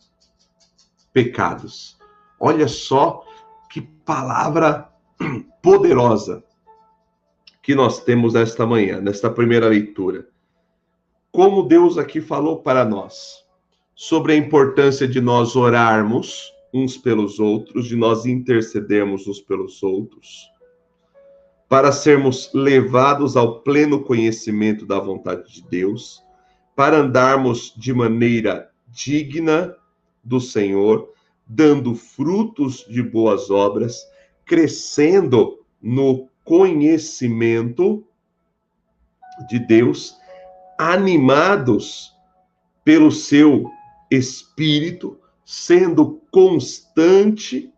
pecados. 1.12 1.98
Olha 2.38 2.68
só 2.68 3.24
que 3.68 3.80
palavra 3.80 4.90
poderosa 5.62 6.42
que 7.62 7.74
nós 7.74 8.02
temos 8.02 8.34
nesta 8.34 8.66
manhã, 8.66 9.00
nesta 9.00 9.30
primeira 9.30 9.68
leitura 9.68 10.30
como 11.32 11.62
Deus 11.62 11.96
aqui 11.96 12.20
falou 12.20 12.60
para 12.60 12.84
nós 12.84 13.44
sobre 13.94 14.32
a 14.32 14.36
importância 14.36 15.06
de 15.06 15.20
nós 15.20 15.54
orarmos 15.54 16.52
uns 16.72 16.96
pelos 16.96 17.38
outros, 17.38 17.86
de 17.86 17.96
nós 17.96 18.26
intercedermos 18.26 19.26
uns 19.26 19.40
pelos 19.40 19.82
outros, 19.82 20.48
para 21.68 21.92
sermos 21.92 22.50
levados 22.52 23.36
ao 23.36 23.60
pleno 23.60 24.02
conhecimento 24.02 24.86
da 24.86 24.98
vontade 24.98 25.52
de 25.52 25.62
Deus, 25.68 26.22
para 26.74 26.98
andarmos 26.98 27.74
de 27.76 27.92
maneira 27.92 28.70
digna 28.88 29.76
do 30.22 30.40
Senhor, 30.40 31.12
dando 31.46 31.94
frutos 31.94 32.84
de 32.88 33.02
boas 33.02 33.50
obras, 33.50 34.04
crescendo 34.44 35.60
no 35.80 36.28
conhecimento 36.44 38.04
de 39.48 39.58
Deus 39.58 40.16
animados 40.78 42.12
pelo 42.82 43.12
seu 43.12 43.70
espírito, 44.10 45.19
sendo 45.50 46.20
constante, 46.30 47.72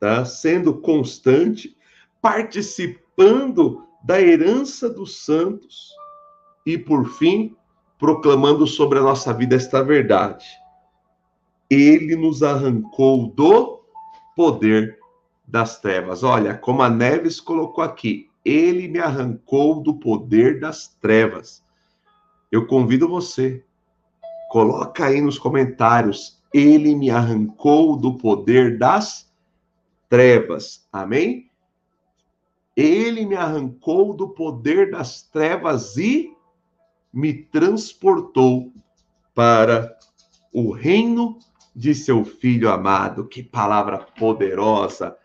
tá? 0.00 0.24
Sendo 0.24 0.80
constante, 0.80 1.76
participando 2.20 3.86
da 4.02 4.20
herança 4.20 4.88
dos 4.88 5.24
santos 5.24 5.90
e 6.64 6.78
por 6.78 7.08
fim, 7.08 7.56
proclamando 7.98 8.66
sobre 8.66 8.98
a 8.98 9.02
nossa 9.02 9.32
vida 9.32 9.56
esta 9.56 9.82
verdade. 9.82 10.46
Ele 11.70 12.16
nos 12.16 12.42
arrancou 12.42 13.28
do 13.28 13.80
poder 14.34 14.98
das 15.46 15.80
trevas. 15.80 16.22
Olha, 16.22 16.54
como 16.54 16.82
a 16.82 16.88
Neves 16.88 17.40
colocou 17.40 17.82
aqui, 17.82 18.30
ele 18.44 18.88
me 18.88 18.98
arrancou 18.98 19.82
do 19.82 19.94
poder 19.94 20.60
das 20.60 20.88
trevas 21.00 21.62
eu 22.52 22.66
convido 22.66 23.08
você, 23.08 23.64
coloca 24.50 25.06
aí 25.06 25.22
nos 25.22 25.38
comentários, 25.38 26.38
ele 26.52 26.94
me 26.94 27.10
arrancou 27.10 27.96
do 27.96 28.16
poder 28.18 28.78
das 28.78 29.30
trevas. 30.08 30.86
Amém? 30.92 31.50
Ele 32.76 33.24
me 33.24 33.34
arrancou 33.34 34.14
do 34.14 34.28
poder 34.28 34.90
das 34.90 35.22
trevas 35.22 35.96
e 35.96 36.34
me 37.12 37.32
transportou 37.32 38.72
para 39.34 39.96
o 40.52 40.72
reino 40.72 41.38
de 41.74 41.94
seu 41.94 42.24
filho 42.24 42.70
amado. 42.70 43.26
Que 43.26 43.42
palavra 43.42 43.98
poderosa! 43.98 45.16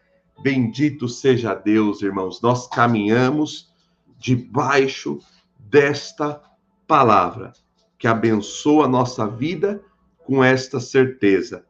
Bendito 0.42 1.10
seja 1.10 1.54
Deus, 1.54 2.02
irmãos. 2.02 2.42
Nós 2.42 2.68
caminhamos 2.68 3.74
debaixo 4.18 5.20
desta 5.58 6.42
palavra 6.86 7.54
que 7.98 8.08
abençoa 8.08 8.86
a 8.86 8.90
nossa 8.90 9.28
vida 9.28 9.84
com 10.28 10.44
esta 10.44 10.82
certeza. 10.82 11.66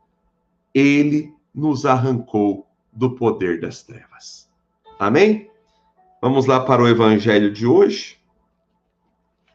Ele 0.73 1.31
nos 1.53 1.85
arrancou 1.85 2.65
do 2.91 3.11
poder 3.15 3.61
das 3.61 3.83
trevas. 3.83 4.49
Amém? 4.97 5.51
Vamos 6.19 6.47
lá 6.47 6.59
para 6.59 6.81
o 6.81 6.87
evangelho 6.87 7.53
de 7.53 7.67
hoje. 7.67 8.17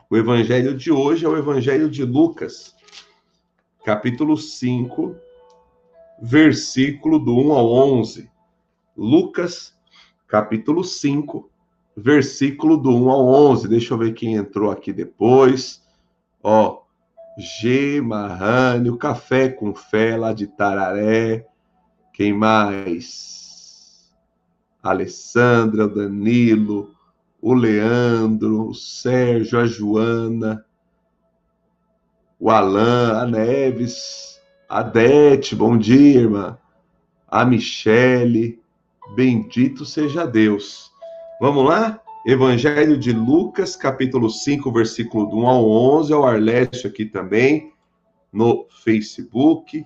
O 0.08 0.16
evangelho 0.16 0.76
de 0.76 0.92
hoje 0.92 1.24
é 1.24 1.28
o 1.28 1.36
evangelho 1.36 1.90
de 1.90 2.04
Lucas, 2.04 2.76
capítulo 3.84 4.36
5, 4.36 5.16
versículo 6.22 7.18
do 7.18 7.36
1 7.36 7.52
ao 7.52 7.72
11. 7.72 8.30
Lucas, 8.96 9.76
capítulo 10.28 10.84
5, 10.84 11.50
versículo 11.96 12.76
do 12.76 12.90
1 12.90 13.10
ao 13.10 13.26
11. 13.26 13.66
Deixa 13.66 13.94
eu 13.94 13.98
ver 13.98 14.14
quem 14.14 14.34
entrou 14.34 14.70
aqui 14.70 14.92
depois. 14.92 15.82
Ó, 16.40 16.81
G. 17.38 18.00
Marrane, 18.00 18.90
o 18.90 18.96
Café 18.96 19.48
com 19.48 19.74
Fé, 19.74 20.16
lá 20.16 20.32
de 20.32 20.46
Tararé. 20.46 21.46
Quem 22.12 22.32
mais? 22.32 24.12
Alessandra, 24.82 25.86
o 25.86 25.94
Danilo, 25.94 26.94
o 27.40 27.54
Leandro, 27.54 28.68
o 28.68 28.74
Sérgio, 28.74 29.58
a 29.58 29.64
Joana, 29.64 30.64
o 32.38 32.50
Alain, 32.50 33.16
a 33.16 33.24
Neves, 33.24 34.40
a 34.68 34.82
Dete, 34.82 35.54
bom 35.54 35.78
dia, 35.78 36.20
irmã. 36.20 36.58
A 37.28 37.44
Michele, 37.44 38.60
bendito 39.14 39.86
seja 39.86 40.26
Deus. 40.26 40.90
Vamos 41.40 41.64
lá? 41.64 42.01
Evangelho 42.24 42.96
de 42.96 43.12
Lucas, 43.12 43.74
capítulo 43.74 44.30
5, 44.30 44.70
versículo 44.72 45.26
do 45.26 45.38
1 45.38 45.46
ao 45.46 45.68
11, 45.68 46.12
ao 46.12 46.24
Arlésio 46.24 46.88
aqui 46.88 47.04
também, 47.04 47.72
no 48.32 48.66
Facebook. 48.84 49.84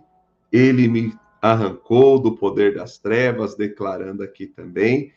Ele 0.53 0.87
me 0.88 1.14
arrancou 1.40 2.18
do 2.18 2.37
poder 2.37 2.75
das 2.75 2.99
trevas, 2.99 3.57
declarando 3.57 4.22
aqui 4.22 4.46
também. 4.46 5.12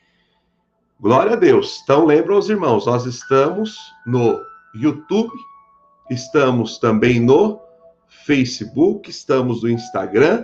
Glória 1.00 1.34
a 1.34 1.36
Deus. 1.36 1.82
Então, 1.84 2.06
lembra 2.06 2.38
os 2.38 2.50
irmãos, 2.50 2.86
nós 2.86 3.06
estamos 3.06 3.78
no 4.06 4.40
YouTube, 4.74 5.34
Estamos 6.10 6.80
também 6.80 7.20
no 7.20 7.62
Facebook, 8.26 9.12
estamos 9.12 9.62
no 9.62 9.70
Instagram. 9.70 10.44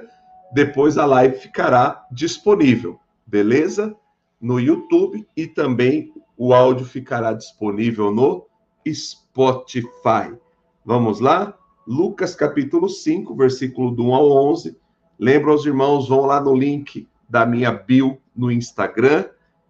Depois 0.54 0.96
a 0.96 1.08
live 1.08 1.40
ficará 1.40 2.06
disponível, 2.12 3.00
beleza? 3.26 3.96
No 4.40 4.60
YouTube 4.60 5.28
e 5.36 5.48
também 5.48 6.14
o 6.38 6.54
áudio 6.54 6.86
ficará 6.86 7.34
disponível 7.34 8.12
no 8.12 8.46
Spotify. 8.88 10.36
Vamos 10.84 11.20
lá? 11.20 11.58
Lucas 11.88 12.36
capítulo 12.36 12.90
5, 12.90 13.36
versículo 13.36 13.92
do 13.92 14.08
1 14.08 14.16
ao 14.16 14.32
11. 14.52 14.78
Lembra 15.20 15.54
os 15.54 15.66
irmãos, 15.66 16.10
vão 16.10 16.26
lá 16.26 16.42
no 16.42 16.56
link 16.56 17.08
da 17.30 17.46
minha 17.46 17.72
bio 17.72 18.18
no 18.36 18.52
Instagram 18.52 19.26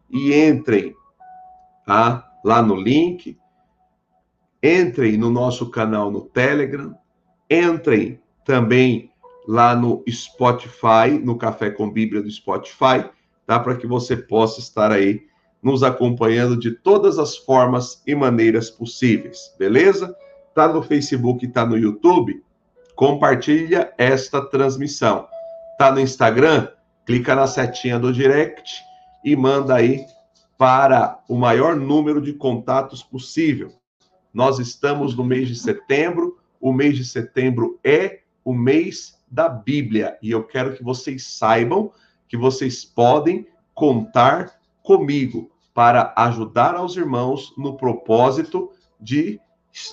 e 0.10 0.34
entrem 0.34 0.96
tá? 1.86 2.32
lá 2.44 2.62
no 2.62 2.76
link, 2.76 3.38
entrem 4.62 5.18
no 5.18 5.30
nosso 5.30 5.70
canal 5.70 6.10
no 6.10 6.22
Telegram, 6.22 6.96
entrem 7.50 8.20
também 8.44 9.12
lá 9.48 9.76
no 9.76 10.04
Spotify, 10.10 11.20
no 11.24 11.38
Café 11.38 11.70
com 11.70 11.90
Bíblia 11.90 12.22
do 12.22 12.32
Spotify, 12.32 13.10
tá? 13.46 13.60
Para 13.60 13.76
que 13.76 13.86
você 13.86 14.18
possa 14.18 14.60
estar 14.60 14.92
aí 14.92 15.28
nos 15.66 15.82
acompanhando 15.82 16.56
de 16.56 16.70
todas 16.70 17.18
as 17.18 17.36
formas 17.36 18.00
e 18.06 18.14
maneiras 18.14 18.70
possíveis, 18.70 19.52
beleza? 19.58 20.16
Tá 20.54 20.68
no 20.68 20.84
Facebook, 20.84 21.48
tá 21.48 21.66
no 21.66 21.76
YouTube? 21.76 22.40
Compartilha 22.96 23.92
esta 23.98 24.46
transmissão. 24.46 25.28
Tá 25.80 25.92
no 25.92 26.00
Instagram? 26.00 26.68
Clica 27.04 27.34
na 27.34 27.48
setinha 27.48 27.98
do 27.98 28.14
direct 28.14 28.76
e 29.24 29.36
manda 29.36 29.74
aí 29.74 30.06
para 30.56 31.20
o 31.28 31.36
maior 31.36 31.76
número 31.76 32.22
de 32.22 32.34
contatos 32.34 33.02
possível. 33.02 33.74
Nós 34.32 34.60
estamos 34.60 35.18
no 35.18 35.24
mês 35.24 35.48
de 35.48 35.56
setembro, 35.56 36.38
o 36.62 36.72
mês 36.72 36.96
de 36.96 37.04
setembro 37.04 37.80
é 37.84 38.20
o 38.44 38.54
mês 38.54 39.18
da 39.28 39.50
Bíblia, 39.50 40.16
e 40.22 40.30
eu 40.30 40.44
quero 40.44 40.76
que 40.76 40.84
vocês 40.84 41.26
saibam 41.26 41.92
que 42.28 42.38
vocês 42.38 42.86
podem 42.86 43.48
contar 43.74 44.60
comigo 44.84 45.50
para 45.76 46.14
ajudar 46.16 46.74
aos 46.74 46.96
irmãos 46.96 47.54
no 47.58 47.76
propósito 47.76 48.72
de, 48.98 49.42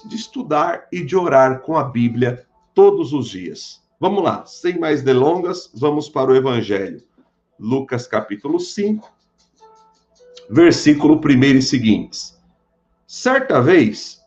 de 0.07 0.15
estudar 0.15 0.87
e 0.93 1.05
de 1.05 1.17
orar 1.17 1.61
com 1.63 1.77
a 1.77 1.83
Bíblia 1.83 2.47
todos 2.73 3.13
os 3.13 3.29
dias. 3.29 3.83
Vamos 3.99 4.23
lá, 4.23 4.47
sem 4.47 4.79
mais 4.79 5.03
delongas, 5.03 5.73
vamos 5.75 6.09
para 6.09 6.31
o 6.31 6.37
Evangelho. 6.37 7.03
Lucas 7.59 8.07
capítulo 8.07 8.61
5, 8.61 9.13
versículo 10.49 11.21
1 11.21 11.45
e 11.45 11.63
seguintes. 11.63 12.41
Certa 13.05 13.61
vez, 13.61 14.23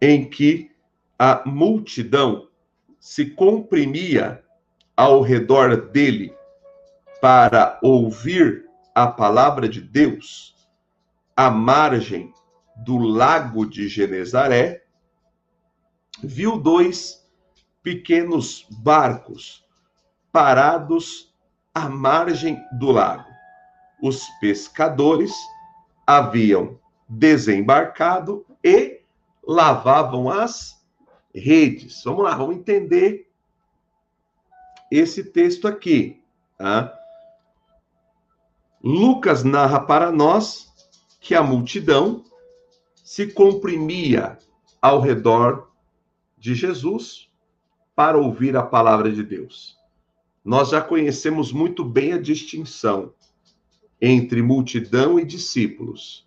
em 0.00 0.28
que 0.28 0.72
a 1.16 1.42
multidão 1.46 2.48
se 2.98 3.26
comprimia 3.26 4.42
ao 4.96 5.20
redor 5.20 5.88
dele 5.92 6.34
para 7.20 7.78
ouvir 7.80 8.66
a 8.92 9.06
palavra 9.06 9.68
de 9.68 9.80
Deus, 9.80 10.59
à 11.40 11.48
margem 11.48 12.34
do 12.76 12.98
lago 12.98 13.64
de 13.64 13.88
Genezaré, 13.88 14.84
viu 16.22 16.58
dois 16.58 17.26
pequenos 17.82 18.66
barcos 18.68 19.64
parados 20.30 21.34
à 21.74 21.88
margem 21.88 22.62
do 22.78 22.90
lago. 22.90 23.24
Os 24.02 24.28
pescadores 24.38 25.34
haviam 26.06 26.78
desembarcado 27.08 28.44
e 28.62 29.00
lavavam 29.42 30.28
as 30.28 30.78
redes. 31.34 32.04
Vamos 32.04 32.22
lá, 32.22 32.36
vamos 32.36 32.56
entender 32.56 33.32
esse 34.90 35.24
texto 35.24 35.66
aqui. 35.66 36.22
Tá? 36.58 36.94
Lucas 38.84 39.42
narra 39.42 39.80
para 39.80 40.12
nós 40.12 40.69
que 41.20 41.34
a 41.34 41.42
multidão 41.42 42.24
se 43.04 43.26
comprimia 43.26 44.38
ao 44.80 45.00
redor 45.00 45.70
de 46.38 46.54
Jesus 46.54 47.28
para 47.94 48.16
ouvir 48.16 48.56
a 48.56 48.62
palavra 48.62 49.12
de 49.12 49.22
Deus. 49.22 49.78
Nós 50.42 50.70
já 50.70 50.80
conhecemos 50.80 51.52
muito 51.52 51.84
bem 51.84 52.14
a 52.14 52.20
distinção 52.20 53.12
entre 54.00 54.40
multidão 54.40 55.20
e 55.20 55.24
discípulos. 55.24 56.26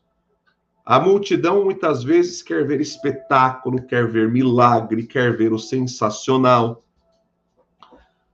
A 0.86 1.00
multidão 1.00 1.64
muitas 1.64 2.04
vezes 2.04 2.44
quer 2.44 2.68
ver 2.68 2.80
espetáculo, 2.80 3.82
quer 3.82 4.08
ver 4.08 4.30
milagre, 4.30 5.08
quer 5.08 5.36
ver 5.36 5.52
o 5.52 5.58
sensacional. 5.58 6.84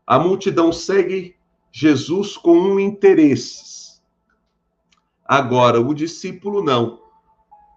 A 0.06 0.20
multidão 0.20 0.74
segue 0.74 1.38
Jesus 1.72 2.36
com 2.36 2.58
um 2.60 2.80
interesses. 2.80 3.89
Agora, 5.30 5.80
o 5.80 5.94
discípulo 5.94 6.64
não. 6.64 7.02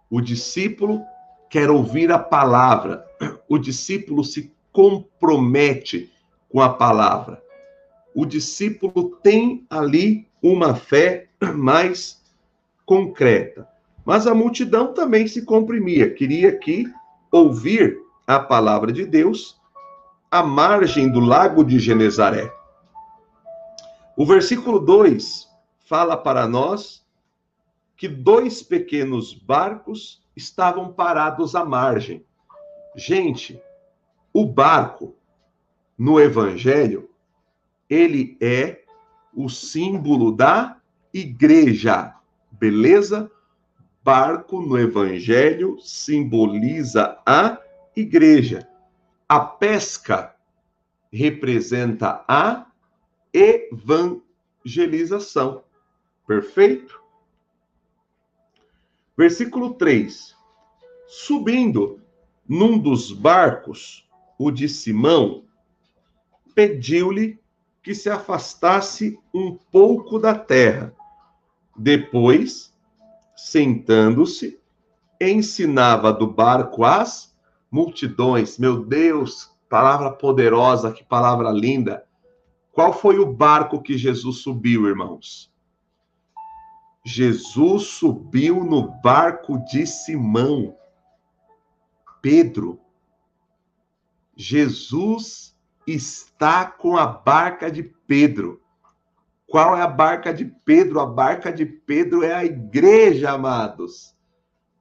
O 0.08 0.22
discípulo 0.22 1.02
quer 1.50 1.68
ouvir 1.68 2.10
a 2.10 2.18
palavra. 2.18 3.04
O 3.46 3.58
discípulo 3.58 4.24
se 4.24 4.50
compromete 4.72 6.10
com 6.48 6.62
a 6.62 6.70
palavra. 6.70 7.42
O 8.14 8.24
discípulo 8.24 9.18
tem 9.22 9.66
ali 9.68 10.26
uma 10.42 10.74
fé 10.74 11.28
mais 11.54 12.22
concreta. 12.86 13.68
Mas 14.02 14.26
a 14.26 14.34
multidão 14.34 14.94
também 14.94 15.26
se 15.26 15.42
comprimia, 15.42 16.08
queria 16.08 16.48
aqui 16.48 16.90
ouvir 17.30 17.98
a 18.26 18.38
palavra 18.38 18.90
de 18.90 19.04
Deus 19.04 19.60
à 20.30 20.42
margem 20.42 21.06
do 21.06 21.20
lago 21.20 21.62
de 21.62 21.78
Genezaré. 21.78 22.50
O 24.16 24.24
versículo 24.24 24.78
2 24.78 25.46
fala 25.84 26.16
para 26.16 26.48
nós 26.48 27.01
que 28.02 28.08
dois 28.08 28.64
pequenos 28.64 29.32
barcos 29.32 30.20
estavam 30.34 30.92
parados 30.92 31.54
à 31.54 31.64
margem. 31.64 32.26
Gente, 32.96 33.62
o 34.32 34.44
barco 34.44 35.14
no 35.96 36.18
evangelho, 36.18 37.08
ele 37.88 38.36
é 38.40 38.82
o 39.32 39.48
símbolo 39.48 40.32
da 40.32 40.80
igreja, 41.14 42.12
beleza? 42.50 43.30
barco 44.02 44.60
no 44.60 44.76
evangelho 44.76 45.78
simboliza 45.78 47.20
a 47.24 47.56
igreja. 47.94 48.68
A 49.28 49.38
pesca 49.38 50.34
representa 51.12 52.24
a 52.26 52.66
evangelização. 53.32 55.62
Perfeito? 56.26 57.01
Versículo 59.16 59.75
3. 59.75 60.35
Subindo 61.07 62.01
num 62.48 62.79
dos 62.79 63.12
barcos, 63.12 64.09
o 64.38 64.51
de 64.51 64.68
Simão 64.68 65.44
pediu-lhe 66.55 67.38
que 67.83 67.94
se 67.94 68.09
afastasse 68.09 69.18
um 69.35 69.59
pouco 69.70 70.18
da 70.18 70.35
terra. 70.35 70.94
Depois 71.77 72.72
sentando-se, 73.37 74.59
ensinava 75.20 76.12
do 76.12 76.27
barco 76.27 76.85
as 76.85 77.35
multidões. 77.70 78.59
Meu 78.59 78.85
Deus, 78.85 79.51
palavra 79.68 80.11
poderosa, 80.11 80.92
que 80.92 81.05
palavra 81.05 81.51
linda. 81.51 82.05
Qual 82.70 82.92
foi 82.92 83.18
o 83.18 83.27
barco 83.27 83.83
que 83.83 83.98
Jesus 83.98 84.38
subiu, 84.38 84.87
irmãos? 84.87 85.51
Jesus 87.04 87.88
subiu 87.88 88.62
no 88.62 88.90
barco 89.00 89.58
de 89.64 89.86
Simão, 89.86 90.76
Pedro. 92.20 92.80
Jesus 94.36 95.56
está 95.86 96.64
com 96.64 96.96
a 96.96 97.06
barca 97.06 97.70
de 97.70 97.82
Pedro. 97.82 98.62
Qual 99.46 99.76
é 99.76 99.82
a 99.82 99.88
barca 99.88 100.32
de 100.32 100.44
Pedro? 100.64 101.00
A 101.00 101.06
barca 101.06 101.52
de 101.52 101.66
Pedro 101.66 102.22
é 102.22 102.32
a 102.32 102.44
igreja, 102.44 103.32
amados. 103.32 104.16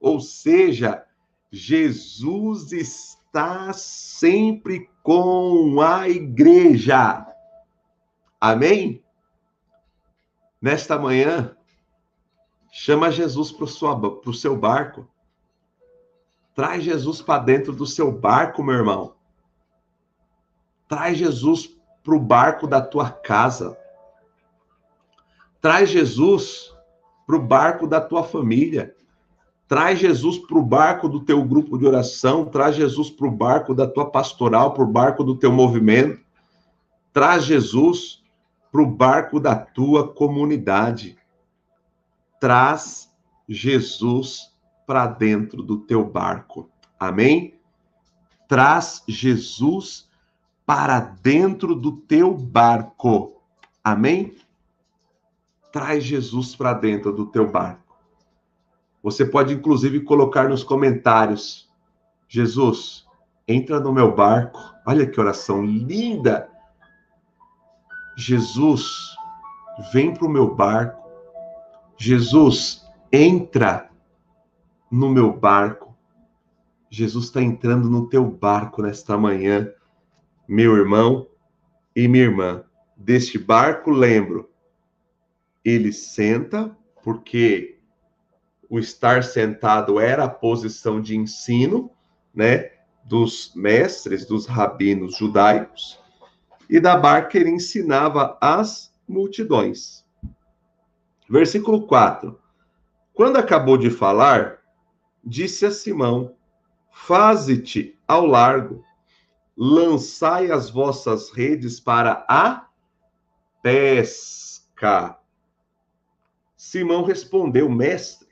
Ou 0.00 0.20
seja, 0.20 1.04
Jesus 1.50 2.72
está 2.72 3.72
sempre 3.72 4.88
com 5.02 5.80
a 5.80 6.08
igreja. 6.08 7.26
Amém? 8.40 9.04
Nesta 10.60 10.98
manhã, 10.98 11.56
chama 12.74 13.10
Jesus 13.10 13.52
para 13.52 13.64
o 13.64 14.34
seu 14.34 14.56
barco. 14.56 15.06
Traz 16.54 16.82
Jesus 16.82 17.20
para 17.20 17.42
dentro 17.42 17.74
do 17.74 17.86
seu 17.86 18.10
barco, 18.10 18.62
meu 18.62 18.74
irmão. 18.74 19.14
Traz 20.88 21.18
Jesus 21.18 21.70
para 22.02 22.14
o 22.14 22.18
barco 22.18 22.66
da 22.66 22.80
tua 22.80 23.10
casa. 23.10 23.76
Traz 25.60 25.90
Jesus 25.90 26.74
para 27.26 27.36
o 27.36 27.42
barco 27.42 27.86
da 27.86 28.00
tua 28.00 28.24
família. 28.24 28.96
Traz 29.68 29.98
Jesus 29.98 30.38
para 30.38 30.58
o 30.58 30.64
barco 30.64 31.10
do 31.10 31.20
teu 31.20 31.44
grupo 31.44 31.76
de 31.76 31.86
oração. 31.86 32.46
Traz 32.46 32.74
Jesus 32.74 33.10
para 33.10 33.28
o 33.28 33.30
barco 33.30 33.74
da 33.74 33.86
tua 33.86 34.10
pastoral, 34.10 34.72
para 34.72 34.82
o 34.82 34.90
barco 34.90 35.22
do 35.22 35.36
teu 35.36 35.52
movimento. 35.52 36.20
Traz 37.12 37.44
Jesus 37.44 38.22
para 38.70 38.82
o 38.82 38.86
barco 38.86 39.38
da 39.38 39.54
tua 39.54 40.08
comunidade. 40.08 41.21
Traz 42.42 43.08
Jesus 43.48 44.52
para 44.84 45.06
dentro 45.06 45.62
do 45.62 45.78
teu 45.78 46.04
barco. 46.04 46.68
Amém? 46.98 47.54
Traz 48.48 49.04
Jesus 49.06 50.10
para 50.66 50.98
dentro 50.98 51.76
do 51.76 51.92
teu 51.92 52.36
barco. 52.36 53.40
Amém? 53.84 54.34
traz 55.72 56.04
Jesus 56.04 56.54
para 56.54 56.74
dentro 56.74 57.10
do 57.12 57.26
teu 57.26 57.50
barco. 57.50 57.96
Você 59.02 59.24
pode 59.24 59.54
inclusive 59.54 60.00
colocar 60.00 60.48
nos 60.48 60.62
comentários: 60.62 61.68
Jesus, 62.28 63.06
entra 63.48 63.80
no 63.80 63.92
meu 63.92 64.14
barco. 64.14 64.60
Olha 64.86 65.06
que 65.06 65.18
oração 65.18 65.64
linda! 65.64 66.48
Jesus, 68.16 69.16
vem 69.92 70.12
para 70.12 70.26
o 70.26 70.30
meu 70.30 70.54
barco. 70.54 71.01
Jesus, 72.04 72.84
entra 73.12 73.88
no 74.90 75.08
meu 75.08 75.32
barco. 75.32 75.96
Jesus 76.90 77.26
está 77.26 77.40
entrando 77.40 77.88
no 77.88 78.08
teu 78.08 78.28
barco 78.28 78.82
nesta 78.82 79.16
manhã, 79.16 79.72
meu 80.48 80.76
irmão 80.76 81.28
e 81.94 82.08
minha 82.08 82.24
irmã. 82.24 82.64
Deste 82.96 83.38
barco, 83.38 83.92
lembro, 83.92 84.50
ele 85.64 85.92
senta, 85.92 86.76
porque 87.04 87.78
o 88.68 88.80
estar 88.80 89.22
sentado 89.22 90.00
era 90.00 90.24
a 90.24 90.28
posição 90.28 91.00
de 91.00 91.16
ensino, 91.16 91.88
né, 92.34 92.72
dos 93.04 93.52
mestres, 93.54 94.26
dos 94.26 94.44
rabinos 94.44 95.16
judaicos, 95.16 96.00
e 96.68 96.80
da 96.80 96.96
barca 96.96 97.38
ele 97.38 97.50
ensinava 97.50 98.36
as 98.40 98.92
multidões. 99.06 100.01
Versículo 101.32 101.86
4. 101.86 102.38
Quando 103.14 103.38
acabou 103.38 103.78
de 103.78 103.88
falar, 103.88 104.58
disse 105.24 105.64
a 105.64 105.70
Simão: 105.70 106.36
Faze-te 106.92 107.98
ao 108.06 108.26
largo, 108.26 108.84
lançai 109.56 110.50
as 110.50 110.68
vossas 110.68 111.30
redes 111.30 111.80
para 111.80 112.26
a 112.28 112.68
pesca. 113.62 115.18
Simão 116.54 117.02
respondeu: 117.02 117.66
Mestre, 117.66 118.28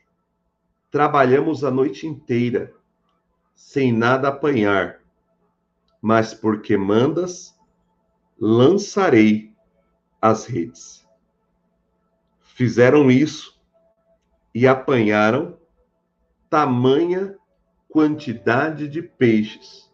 trabalhamos 0.90 1.64
a 1.64 1.70
noite 1.70 2.06
inteira, 2.06 2.70
sem 3.54 3.92
nada 3.94 4.28
apanhar, 4.28 5.00
mas 6.02 6.34
porque 6.34 6.76
mandas, 6.76 7.58
lançarei 8.38 9.54
as 10.20 10.44
redes. 10.44 10.99
Fizeram 12.60 13.10
isso 13.10 13.58
e 14.54 14.68
apanharam 14.68 15.56
tamanha 16.50 17.38
quantidade 17.88 18.86
de 18.86 19.00
peixes 19.00 19.90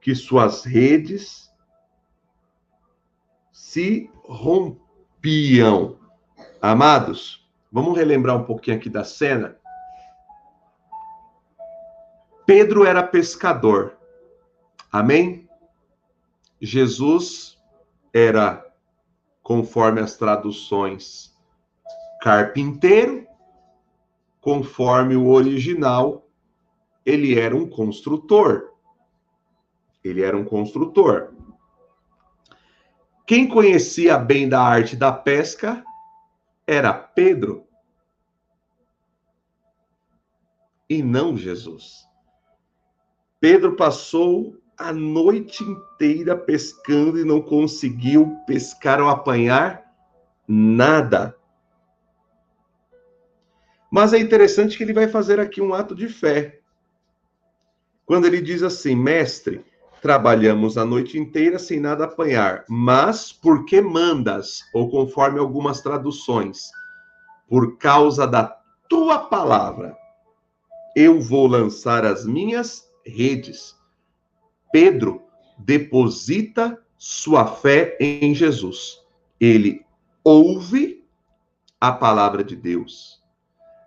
que 0.00 0.14
suas 0.14 0.64
redes 0.64 1.54
se 3.52 4.10
rompiam. 4.24 5.98
Amados, 6.58 7.46
Vamos 7.70 7.94
relembrar 7.98 8.34
um 8.34 8.44
pouquinho 8.44 8.78
aqui 8.78 8.88
da 8.88 9.04
cena. 9.04 9.58
Pedro 12.46 12.86
era 12.86 13.02
pescador. 13.02 13.98
Amém? 14.90 15.46
Jesus 16.62 17.62
era, 18.10 18.66
conforme 19.42 20.00
as 20.00 20.16
traduções, 20.16 21.30
carpinteiro. 22.20 23.26
Conforme 24.40 25.16
o 25.16 25.28
original, 25.28 26.26
ele 27.04 27.38
era 27.38 27.54
um 27.54 27.68
construtor. 27.68 28.70
Ele 30.02 30.22
era 30.22 30.36
um 30.36 30.44
construtor. 30.44 31.34
Quem 33.26 33.46
conhecia 33.46 34.18
bem 34.18 34.48
da 34.48 34.60
arte 34.60 34.96
da 34.96 35.12
pesca 35.12 35.84
era 36.66 36.92
Pedro 36.92 37.66
e 40.88 41.02
não 41.02 41.36
Jesus. 41.36 42.08
Pedro 43.38 43.76
passou 43.76 44.56
a 44.76 44.92
noite 44.92 45.62
inteira 45.62 46.36
pescando 46.36 47.20
e 47.20 47.24
não 47.24 47.40
conseguiu 47.40 48.36
pescar 48.46 49.00
ou 49.00 49.08
apanhar 49.08 49.84
nada. 50.48 51.36
Mas 53.90 54.12
é 54.12 54.18
interessante 54.18 54.76
que 54.76 54.84
ele 54.84 54.92
vai 54.92 55.08
fazer 55.08 55.40
aqui 55.40 55.60
um 55.60 55.74
ato 55.74 55.94
de 55.94 56.08
fé. 56.08 56.60
Quando 58.06 58.26
ele 58.26 58.40
diz 58.40 58.62
assim: 58.62 58.94
Mestre, 58.94 59.64
trabalhamos 60.00 60.78
a 60.78 60.84
noite 60.84 61.18
inteira 61.18 61.58
sem 61.58 61.80
nada 61.80 62.04
apanhar, 62.04 62.64
mas 62.68 63.32
porque 63.32 63.80
mandas, 63.80 64.60
ou 64.72 64.88
conforme 64.88 65.40
algumas 65.40 65.80
traduções, 65.80 66.70
por 67.48 67.76
causa 67.78 68.26
da 68.26 68.56
tua 68.88 69.18
palavra, 69.18 69.96
eu 70.94 71.20
vou 71.20 71.48
lançar 71.48 72.04
as 72.04 72.24
minhas 72.24 72.88
redes. 73.04 73.76
Pedro 74.72 75.22
deposita 75.58 76.80
sua 76.96 77.46
fé 77.46 77.96
em 78.00 78.34
Jesus. 78.34 79.00
Ele 79.40 79.84
ouve 80.22 81.04
a 81.80 81.90
palavra 81.92 82.44
de 82.44 82.54
Deus 82.54 83.19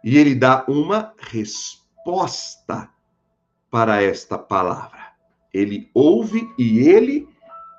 e 0.04 0.18
ele 0.18 0.36
dá 0.36 0.66
uma 0.68 1.13
resposta 1.18 2.89
para 3.72 4.02
esta 4.02 4.38
palavra. 4.38 5.13
Ele 5.54 5.89
ouve 5.94 6.50
e 6.58 6.80
ele 6.80 7.28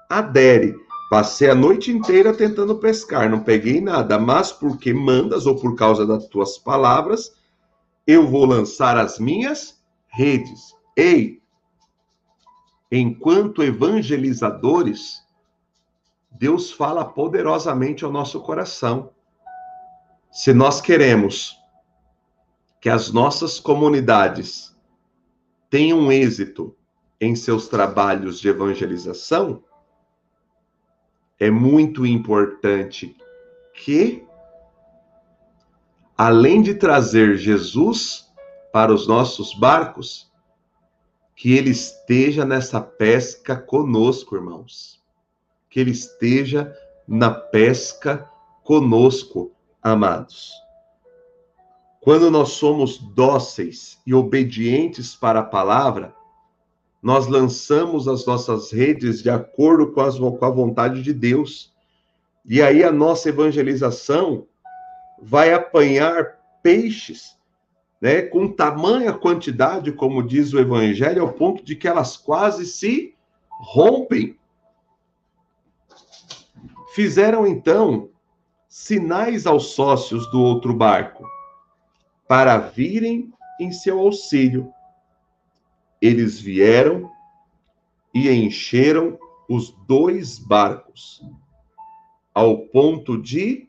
adere. 0.08 0.74
Passei 1.10 1.50
a 1.50 1.54
noite 1.54 1.92
inteira 1.92 2.32
tentando 2.32 2.78
pescar, 2.78 3.28
não 3.28 3.40
peguei 3.40 3.80
nada, 3.80 4.18
mas 4.18 4.50
porque 4.50 4.92
mandas 4.92 5.46
ou 5.46 5.54
por 5.54 5.76
causa 5.76 6.06
das 6.06 6.26
tuas 6.26 6.56
palavras, 6.56 7.32
eu 8.06 8.26
vou 8.26 8.46
lançar 8.46 8.96
as 8.96 9.18
minhas 9.18 9.80
redes. 10.08 10.74
Ei, 10.96 11.40
enquanto 12.90 13.62
evangelizadores, 13.62 15.22
Deus 16.30 16.72
fala 16.72 17.04
poderosamente 17.04 18.04
ao 18.04 18.10
nosso 18.10 18.40
coração. 18.40 19.10
Se 20.32 20.52
nós 20.52 20.80
queremos 20.80 21.56
que 22.84 22.90
as 22.90 23.10
nossas 23.10 23.58
comunidades 23.58 24.76
tenham 25.70 26.12
êxito 26.12 26.76
em 27.18 27.34
seus 27.34 27.66
trabalhos 27.66 28.38
de 28.38 28.48
evangelização, 28.48 29.64
é 31.40 31.50
muito 31.50 32.04
importante 32.04 33.16
que, 33.72 34.22
além 36.14 36.60
de 36.60 36.74
trazer 36.74 37.38
Jesus 37.38 38.30
para 38.70 38.92
os 38.92 39.08
nossos 39.08 39.54
barcos, 39.54 40.30
que 41.34 41.54
ele 41.54 41.70
esteja 41.70 42.44
nessa 42.44 42.82
pesca 42.82 43.56
conosco, 43.56 44.36
irmãos. 44.36 45.02
Que 45.70 45.80
ele 45.80 45.92
esteja 45.92 46.70
na 47.08 47.30
pesca 47.30 48.30
conosco, 48.62 49.52
amados. 49.82 50.63
Quando 52.04 52.30
nós 52.30 52.50
somos 52.50 52.98
dóceis 52.98 53.98
e 54.06 54.12
obedientes 54.12 55.16
para 55.16 55.40
a 55.40 55.42
palavra, 55.42 56.14
nós 57.02 57.26
lançamos 57.26 58.06
as 58.06 58.26
nossas 58.26 58.70
redes 58.70 59.22
de 59.22 59.30
acordo 59.30 59.90
com, 59.90 60.02
as, 60.02 60.18
com 60.18 60.44
a 60.44 60.50
vontade 60.50 61.02
de 61.02 61.14
Deus. 61.14 61.72
E 62.44 62.60
aí 62.60 62.84
a 62.84 62.92
nossa 62.92 63.30
evangelização 63.30 64.46
vai 65.18 65.54
apanhar 65.54 66.38
peixes 66.62 67.38
né, 68.02 68.20
com 68.20 68.52
tamanha 68.52 69.14
quantidade, 69.14 69.90
como 69.90 70.22
diz 70.22 70.52
o 70.52 70.60
Evangelho, 70.60 71.22
ao 71.22 71.32
ponto 71.32 71.64
de 71.64 71.74
que 71.74 71.88
elas 71.88 72.18
quase 72.18 72.66
se 72.66 73.14
rompem. 73.48 74.38
Fizeram 76.94 77.46
então 77.46 78.10
sinais 78.68 79.46
aos 79.46 79.68
sócios 79.68 80.30
do 80.30 80.42
outro 80.42 80.74
barco 80.74 81.24
para 82.26 82.58
virem 82.58 83.32
em 83.60 83.72
seu 83.72 83.98
auxílio. 83.98 84.72
Eles 86.00 86.40
vieram 86.40 87.10
e 88.14 88.30
encheram 88.30 89.18
os 89.48 89.70
dois 89.86 90.38
barcos, 90.38 91.22
ao 92.32 92.66
ponto 92.66 93.20
de 93.20 93.68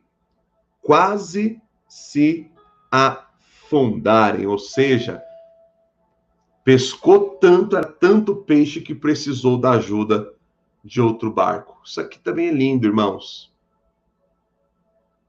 quase 0.82 1.62
se 1.88 2.50
afundarem, 2.91 4.46
ou 4.46 4.58
seja, 4.58 5.24
pescou 6.63 7.32
tanto, 7.38 7.76
era 7.76 7.88
tanto 7.88 8.36
peixe 8.36 8.82
que 8.82 8.96
precisou 8.96 9.58
da 9.58 9.72
ajuda 9.72 10.34
de 10.84 11.02
outro 11.02 11.32
barco. 11.32 11.80
Isso 11.84 12.00
aqui 12.00 12.20
também 12.20 12.48
é 12.50 12.52
lindo, 12.52 12.88
irmãos. 12.88 13.54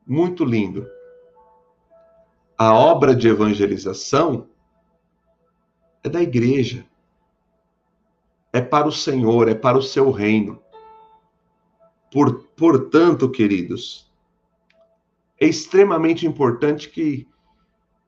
Muito 0.07 0.45
lindo. 0.45 0.87
A 2.59 2.73
obra 2.73 3.15
de 3.15 3.29
evangelização 3.29 4.49
é 6.03 6.09
da 6.09 6.23
igreja. 6.23 6.87
É 8.53 8.61
para 8.61 8.89
o 8.89 8.93
Senhor, 8.93 9.49
é 9.49 9.55
para 9.55 9.77
o 9.77 9.83
seu 9.83 10.11
reino. 10.11 10.63
Por, 12.11 12.45
portanto, 12.57 13.29
queridos, 13.31 14.11
é 15.39 15.47
extremamente 15.47 16.27
importante 16.27 16.89
que 16.89 17.29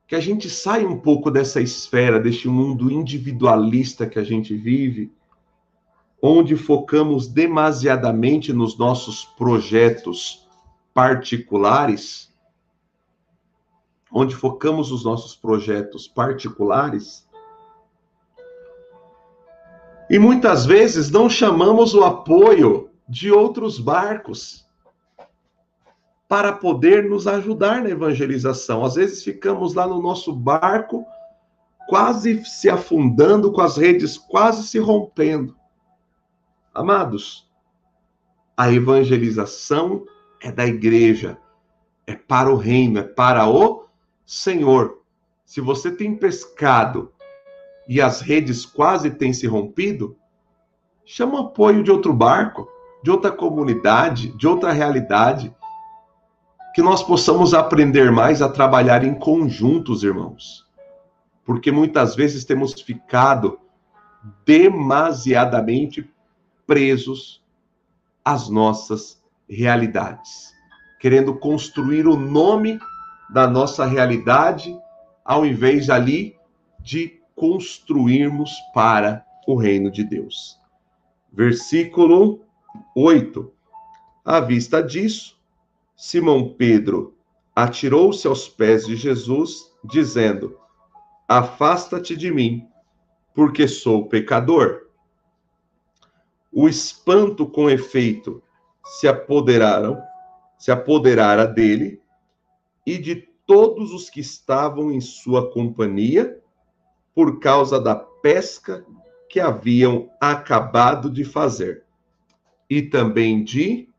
que 0.09 0.17
a 0.17 0.21
gente 0.21 0.49
saia 0.49 0.89
um 0.89 0.99
pouco 0.99 1.31
dessa 1.31 1.61
esfera, 1.61 2.19
deste 2.19 2.49
mundo 2.49 2.91
individualista 2.91 4.07
que 4.07 4.19
a 4.19 4.25
gente 4.25 4.57
vive, 4.57 5.13
onde 6.21 6.57
focamos 6.57 7.29
demasiadamente 7.29 8.51
nos 8.51 8.79
nossos 8.79 9.27
projetos 9.27 10.49
particulares, 10.95 12.28
onde 14.13 14.35
focamos 14.35 14.91
os 14.91 15.05
nossos 15.05 15.35
projetos 15.35 16.09
particulares, 16.09 17.27
e 20.11 20.19
muitas 20.19 20.65
vezes 20.65 21.11
não 21.11 21.29
chamamos 21.29 21.95
o 21.95 22.03
apoio 22.03 22.91
de 23.07 23.31
outros 23.31 23.79
barcos 23.79 24.67
para 26.27 26.53
poder 26.53 27.09
nos 27.09 27.27
ajudar 27.27 27.83
na 27.83 27.91
evangelização. 27.91 28.85
Às 28.85 28.95
vezes 28.95 29.23
ficamos 29.23 29.75
lá 29.75 29.87
no 29.87 30.01
nosso 30.01 30.33
barco, 30.33 31.07
quase 31.89 32.45
se 32.45 32.71
afundando, 32.71 33.53
com 33.53 33.61
as 33.61 33.77
redes 33.77 34.17
quase 34.17 34.67
se 34.67 34.79
rompendo. 34.79 35.55
Amados, 36.75 37.47
a 38.57 38.71
evangelização 38.73 40.05
é 40.43 40.53
da 40.53 40.67
igreja, 40.67 41.39
é 42.07 42.15
para 42.15 42.51
o 42.51 42.57
reino, 42.57 42.99
é 42.99 43.03
para 43.03 43.47
o 43.47 43.88
Senhor. 44.29 45.01
Se 45.47 45.59
você 45.59 45.91
tem 45.91 46.15
pescado 46.15 47.11
e 47.89 47.99
as 47.99 48.21
redes 48.21 48.67
quase 48.67 49.11
têm 49.11 49.33
se 49.33 49.47
rompido, 49.47 50.19
chama 51.03 51.41
apoio 51.41 51.83
de 51.83 51.91
outro 51.91 52.13
barco, 52.13 52.69
de 53.03 53.11
outra 53.11 53.33
comunidade, 53.33 54.37
de 54.37 54.47
outra 54.47 54.71
realidade 54.71 55.51
que 56.75 56.83
nós 56.83 57.03
possamos 57.03 57.55
aprender 57.55 58.13
mais 58.13 58.43
a 58.43 58.51
trabalhar 58.51 59.03
em 59.03 59.15
conjuntos, 59.15 60.05
irmãos. 60.05 60.67
Porque 61.43 61.73
muitas 61.73 62.15
vezes 62.15 62.45
temos 62.45 62.75
ficado 62.75 63.59
demasiadamente 64.45 66.07
presos 66.67 67.43
às 68.23 68.51
nossas 68.51 69.19
realidades, 69.49 70.53
querendo 71.01 71.35
construir 71.35 72.07
o 72.07 72.15
nome 72.15 72.79
da 73.31 73.47
nossa 73.47 73.85
realidade, 73.85 74.77
ao 75.25 75.45
invés 75.45 75.91
ali 75.91 76.37
de 76.81 77.21
construirmos 77.35 78.51
para 78.75 79.25
o 79.47 79.55
reino 79.55 79.91
de 79.91 80.03
Deus. 80.03 80.59
Versículo 81.33 82.41
8. 82.95 83.53
À 84.25 84.41
vista 84.41 84.83
disso, 84.83 85.39
Simão 85.97 86.55
Pedro 86.55 87.17
atirou-se 87.55 88.27
aos 88.27 88.49
pés 88.49 88.87
de 88.87 88.97
Jesus, 88.97 89.73
dizendo: 89.85 90.59
Afasta-te 91.27 92.17
de 92.17 92.31
mim, 92.31 92.67
porque 93.35 93.67
sou 93.67 94.07
pecador. 94.07 94.89
O 96.53 96.69
espanto 96.69 97.47
com 97.47 97.69
efeito 97.69 98.43
se 98.85 99.07
apoderaram, 99.07 100.01
se 100.57 100.71
apoderara 100.71 101.47
dele 101.47 102.01
e 102.89 102.97
de 102.97 103.17
todos 103.47 103.93
os 103.93 104.09
que 104.09 104.21
estavam 104.21 104.91
em 104.91 104.99
sua 104.99 105.51
companhia, 105.51 106.41
por 107.15 107.39
causa 107.39 107.79
da 107.79 107.95
pesca 107.95 108.83
que 109.29 109.39
haviam 109.39 110.09
acabado 110.19 111.11
de 111.11 111.23
fazer, 111.23 111.85
e 112.69 112.81
também 112.81 113.45
de 113.45 113.91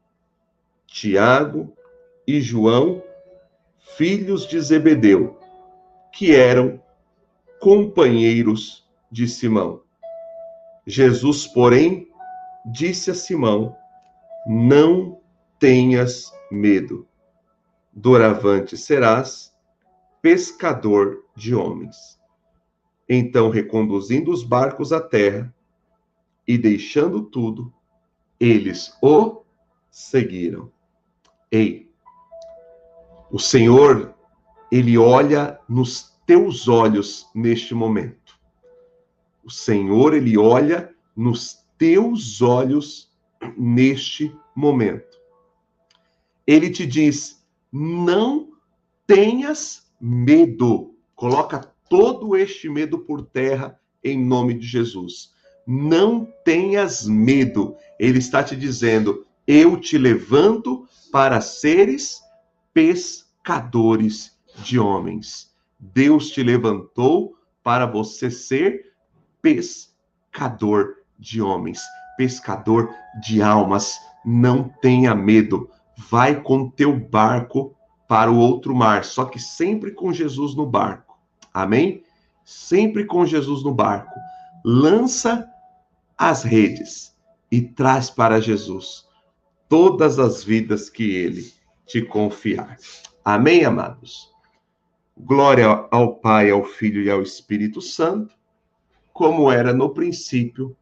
Tiago, 0.87 1.71
e 2.25 2.41
João, 2.41 3.03
filhos 3.95 4.47
de 4.47 4.59
Zebedeu, 4.59 5.37
que 6.11 6.35
eram 6.35 6.81
companheiros 7.59 8.89
de 9.11 9.27
Simão. 9.27 9.83
Jesus, 10.87 11.45
porém, 11.45 12.07
disse 12.65 13.11
a 13.11 13.13
Simão: 13.13 13.75
Não 14.47 15.19
tenhas 15.59 16.33
medo. 16.49 17.08
Doravante 18.01 18.77
serás 18.77 19.53
pescador 20.21 21.25
de 21.35 21.53
homens. 21.53 22.17
Então, 23.09 23.49
reconduzindo 23.49 24.31
os 24.31 24.41
barcos 24.41 24.93
à 24.93 25.01
terra 25.01 25.53
e 26.47 26.57
deixando 26.57 27.23
tudo, 27.23 27.73
eles 28.39 28.97
o 29.01 29.41
seguiram. 29.91 30.71
Ei, 31.51 31.91
o 33.29 33.37
Senhor, 33.37 34.15
ele 34.71 34.97
olha 34.97 35.59
nos 35.67 36.17
teus 36.25 36.69
olhos 36.69 37.29
neste 37.35 37.75
momento. 37.75 38.39
O 39.43 39.51
Senhor, 39.51 40.13
ele 40.13 40.37
olha 40.37 40.95
nos 41.13 41.65
teus 41.77 42.41
olhos 42.41 43.11
neste 43.57 44.33
momento. 44.55 45.19
Ele 46.47 46.69
te 46.69 46.85
diz: 46.85 47.38
não 47.71 48.49
tenhas 49.05 49.91
medo. 49.99 50.95
Coloca 51.15 51.73
todo 51.89 52.35
este 52.35 52.69
medo 52.69 52.99
por 52.99 53.25
terra 53.25 53.79
em 54.03 54.17
nome 54.23 54.53
de 54.53 54.65
Jesus. 54.65 55.33
Não 55.65 56.25
tenhas 56.43 57.05
medo. 57.05 57.75
Ele 57.99 58.19
está 58.19 58.43
te 58.43 58.55
dizendo: 58.55 59.25
eu 59.45 59.79
te 59.79 59.97
levanto 59.97 60.87
para 61.11 61.41
seres 61.41 62.21
pescadores 62.73 64.37
de 64.63 64.77
homens. 64.79 65.51
Deus 65.79 66.29
te 66.29 66.43
levantou 66.43 67.35
para 67.63 67.85
você 67.85 68.29
ser 68.29 68.93
pescador 69.41 70.97
de 71.17 71.41
homens, 71.41 71.81
pescador 72.17 72.93
de 73.21 73.41
almas. 73.41 73.99
Não 74.23 74.69
tenha 74.81 75.15
medo. 75.15 75.69
Vai 76.07 76.41
com 76.41 76.69
teu 76.69 76.97
barco 76.97 77.75
para 78.07 78.31
o 78.31 78.37
outro 78.37 78.73
mar, 78.73 79.03
só 79.03 79.25
que 79.25 79.37
sempre 79.37 79.91
com 79.91 80.13
Jesus 80.13 80.55
no 80.55 80.65
barco. 80.65 81.19
Amém? 81.53 82.03
Sempre 82.45 83.05
com 83.05 83.25
Jesus 83.25 83.63
no 83.63 83.73
barco. 83.73 84.17
Lança 84.63 85.45
as 86.17 86.43
redes 86.43 87.13
e 87.51 87.61
traz 87.61 88.09
para 88.09 88.39
Jesus 88.39 89.05
todas 89.67 90.19
as 90.19 90.41
vidas 90.41 90.89
que 90.89 91.11
ele 91.11 91.53
te 91.85 92.01
confiar. 92.01 92.77
Amém, 93.23 93.65
amados? 93.65 94.33
Glória 95.17 95.67
ao 95.91 96.15
Pai, 96.15 96.49
ao 96.49 96.63
Filho 96.63 97.03
e 97.03 97.11
ao 97.11 97.21
Espírito 97.21 97.81
Santo, 97.81 98.33
como 99.11 99.51
era 99.51 99.73
no 99.73 99.89
princípio, 99.89 100.75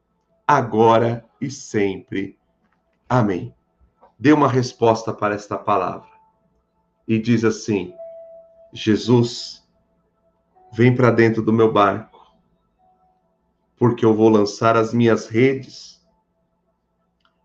agora 0.48 1.26
e 1.42 1.50
sempre. 1.50 2.38
Amém. 3.10 3.57
Dê 4.20 4.34
uma 4.34 4.48
resposta 4.48 5.14
para 5.14 5.36
esta 5.36 5.58
palavra 5.58 6.10
e 7.08 7.20
diz 7.20 7.44
assim: 7.44 7.94
Jesus, 8.74 9.64
vem 10.74 10.96
para 10.96 11.12
dentro 11.12 11.42
do 11.42 11.54
meu 11.54 11.72
barco, 11.72 12.36
porque 13.78 14.04
eu 14.04 14.16
vou 14.16 14.30
lançar 14.30 14.76
as 14.76 14.94
minhas 14.94 15.28
redes 15.28 16.04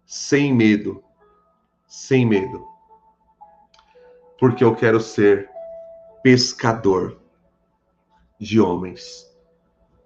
sem 0.07 0.53
medo, 0.53 1.03
sem 1.87 2.27
medo, 2.27 2.67
porque 4.39 4.65
eu 4.65 4.75
quero 4.75 5.01
ser 5.01 5.51
pescador 6.23 7.21
de 8.39 8.61
homens. 8.61 9.31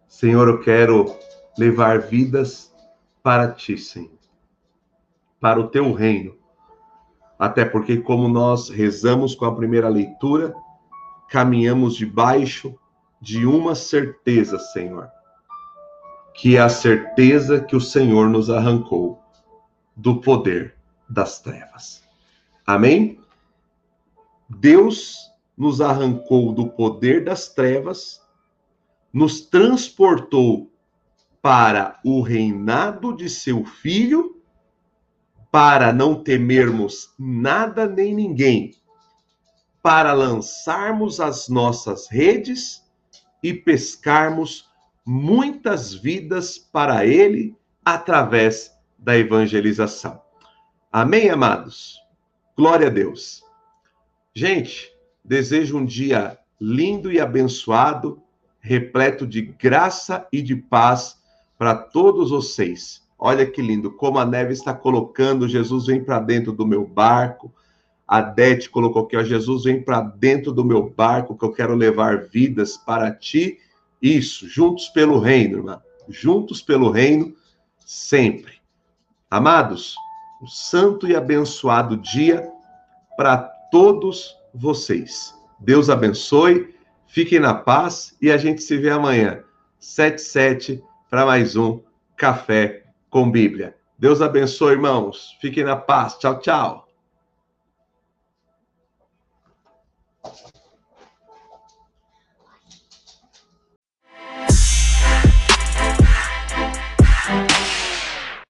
Senhor, 0.09 0.49
eu 0.49 0.61
quero 0.61 1.17
levar 1.57 2.01
vidas 2.01 2.75
para 3.23 3.53
ti, 3.53 3.79
Senhor, 3.79 4.19
para 5.41 5.61
o 5.61 5.69
teu 5.69 5.93
reino. 5.93 6.37
Até 7.39 7.65
porque, 7.65 7.99
como 7.99 8.29
nós 8.29 8.69
rezamos 8.69 9.35
com 9.35 9.45
a 9.45 9.55
primeira 9.55 9.89
leitura, 9.89 10.55
caminhamos 11.29 11.97
debaixo 11.97 12.75
de 13.21 13.47
uma 13.47 13.75
certeza, 13.75 14.59
Senhor, 14.59 15.09
que 16.35 16.57
é 16.57 16.61
a 16.61 16.69
certeza 16.69 17.61
que 17.61 17.77
o 17.77 17.81
Senhor 17.81 18.29
nos 18.29 18.51
arrancou 18.51 19.21
do 19.95 20.21
poder 20.21 20.75
das 21.09 21.41
trevas. 21.41 22.03
Amém? 22.67 23.21
Deus 24.49 25.31
nos 25.57 25.81
arrancou 25.81 26.53
do 26.53 26.69
poder 26.69 27.25
das 27.25 27.49
trevas, 27.49 28.21
nos 29.13 29.41
transportou 29.41 30.71
para 31.41 31.99
o 32.05 32.21
reinado 32.21 33.17
de 33.17 33.31
seu 33.31 33.65
filho, 33.65 34.36
para 35.57 35.91
não 35.91 36.23
temermos 36.23 37.15
nada 37.19 37.87
nem 37.87 38.15
ninguém, 38.15 38.75
para 39.83 40.13
lançarmos 40.13 41.19
as 41.19 41.49
nossas 41.49 42.11
redes 42.11 42.85
e 43.43 43.55
pescarmos 43.55 44.69
muitas 45.03 45.95
vidas 45.95 46.59
para 46.59 47.07
ele 47.07 47.57
através 47.83 48.71
da 48.99 49.17
evangelização. 49.17 50.21
Amém, 50.93 51.31
amados? 51.31 52.03
Glória 52.55 52.89
a 52.89 52.91
Deus. 52.91 53.43
Gente, 54.35 54.93
desejo 55.25 55.79
um 55.79 55.87
dia 55.87 56.39
lindo 56.61 57.11
e 57.11 57.19
abençoado, 57.19 58.23
repleto 58.61 59.27
de 59.27 59.41
graça 59.41 60.29
e 60.31 60.43
de 60.43 60.55
paz 60.55 61.19
para 61.57 61.75
todos 61.75 62.29
vocês. 62.29 63.06
Olha 63.19 63.47
que 63.47 63.63
lindo, 63.63 63.91
como 63.91 64.19
a 64.19 64.27
neve 64.27 64.53
está 64.53 64.75
colocando, 64.75 65.49
Jesus 65.49 65.87
vem 65.87 66.05
para 66.05 66.21
dentro 66.21 66.53
do 66.53 66.67
meu 66.67 66.87
barco. 66.87 67.53
A 68.07 68.21
Dete 68.21 68.69
colocou 68.69 69.03
aqui, 69.03 69.17
ó, 69.17 69.23
Jesus 69.23 69.65
vem 69.65 69.83
para 69.83 70.01
dentro 70.01 70.53
do 70.53 70.65
meu 70.65 70.91
barco, 70.91 71.37
que 71.37 71.45
eu 71.45 71.53
quero 71.53 71.75
levar 71.75 72.27
vidas 72.29 72.77
para 72.77 73.11
ti. 73.11 73.59
Isso, 74.01 74.47
juntos 74.49 74.89
pelo 74.89 75.19
reino, 75.19 75.59
irmã. 75.59 75.83
Juntos 76.09 76.61
pelo 76.61 76.91
reino, 76.91 77.35
sempre. 77.79 78.55
Amados, 79.31 79.97
um 80.41 80.47
santo 80.47 81.09
e 81.09 81.17
abençoado 81.17 81.97
dia 81.97 82.49
para 83.17 83.39
todos 83.73 84.37
vocês. 84.55 85.35
Deus 85.59 85.89
abençoe, 85.89 86.75
fiquem 87.07 87.41
na 87.41 87.55
paz 87.55 88.15
e 88.21 88.31
a 88.31 88.37
gente 88.37 88.63
se 88.63 88.77
vê 88.77 88.91
amanhã, 88.91 89.43
7 89.81 90.21
7 90.21 90.85
para 91.11 91.27
mais 91.27 91.57
um 91.57 91.81
Café 92.17 92.86
com 93.17 93.31
Bíblia. 93.31 93.75
Deus 93.99 94.21
abençoe, 94.21 94.73
irmãos. 94.73 95.39
Fiquem 95.41 95.65
na 95.65 95.75
paz. 95.75 96.19
Tchau, 96.19 96.39
tchau. 96.39 96.86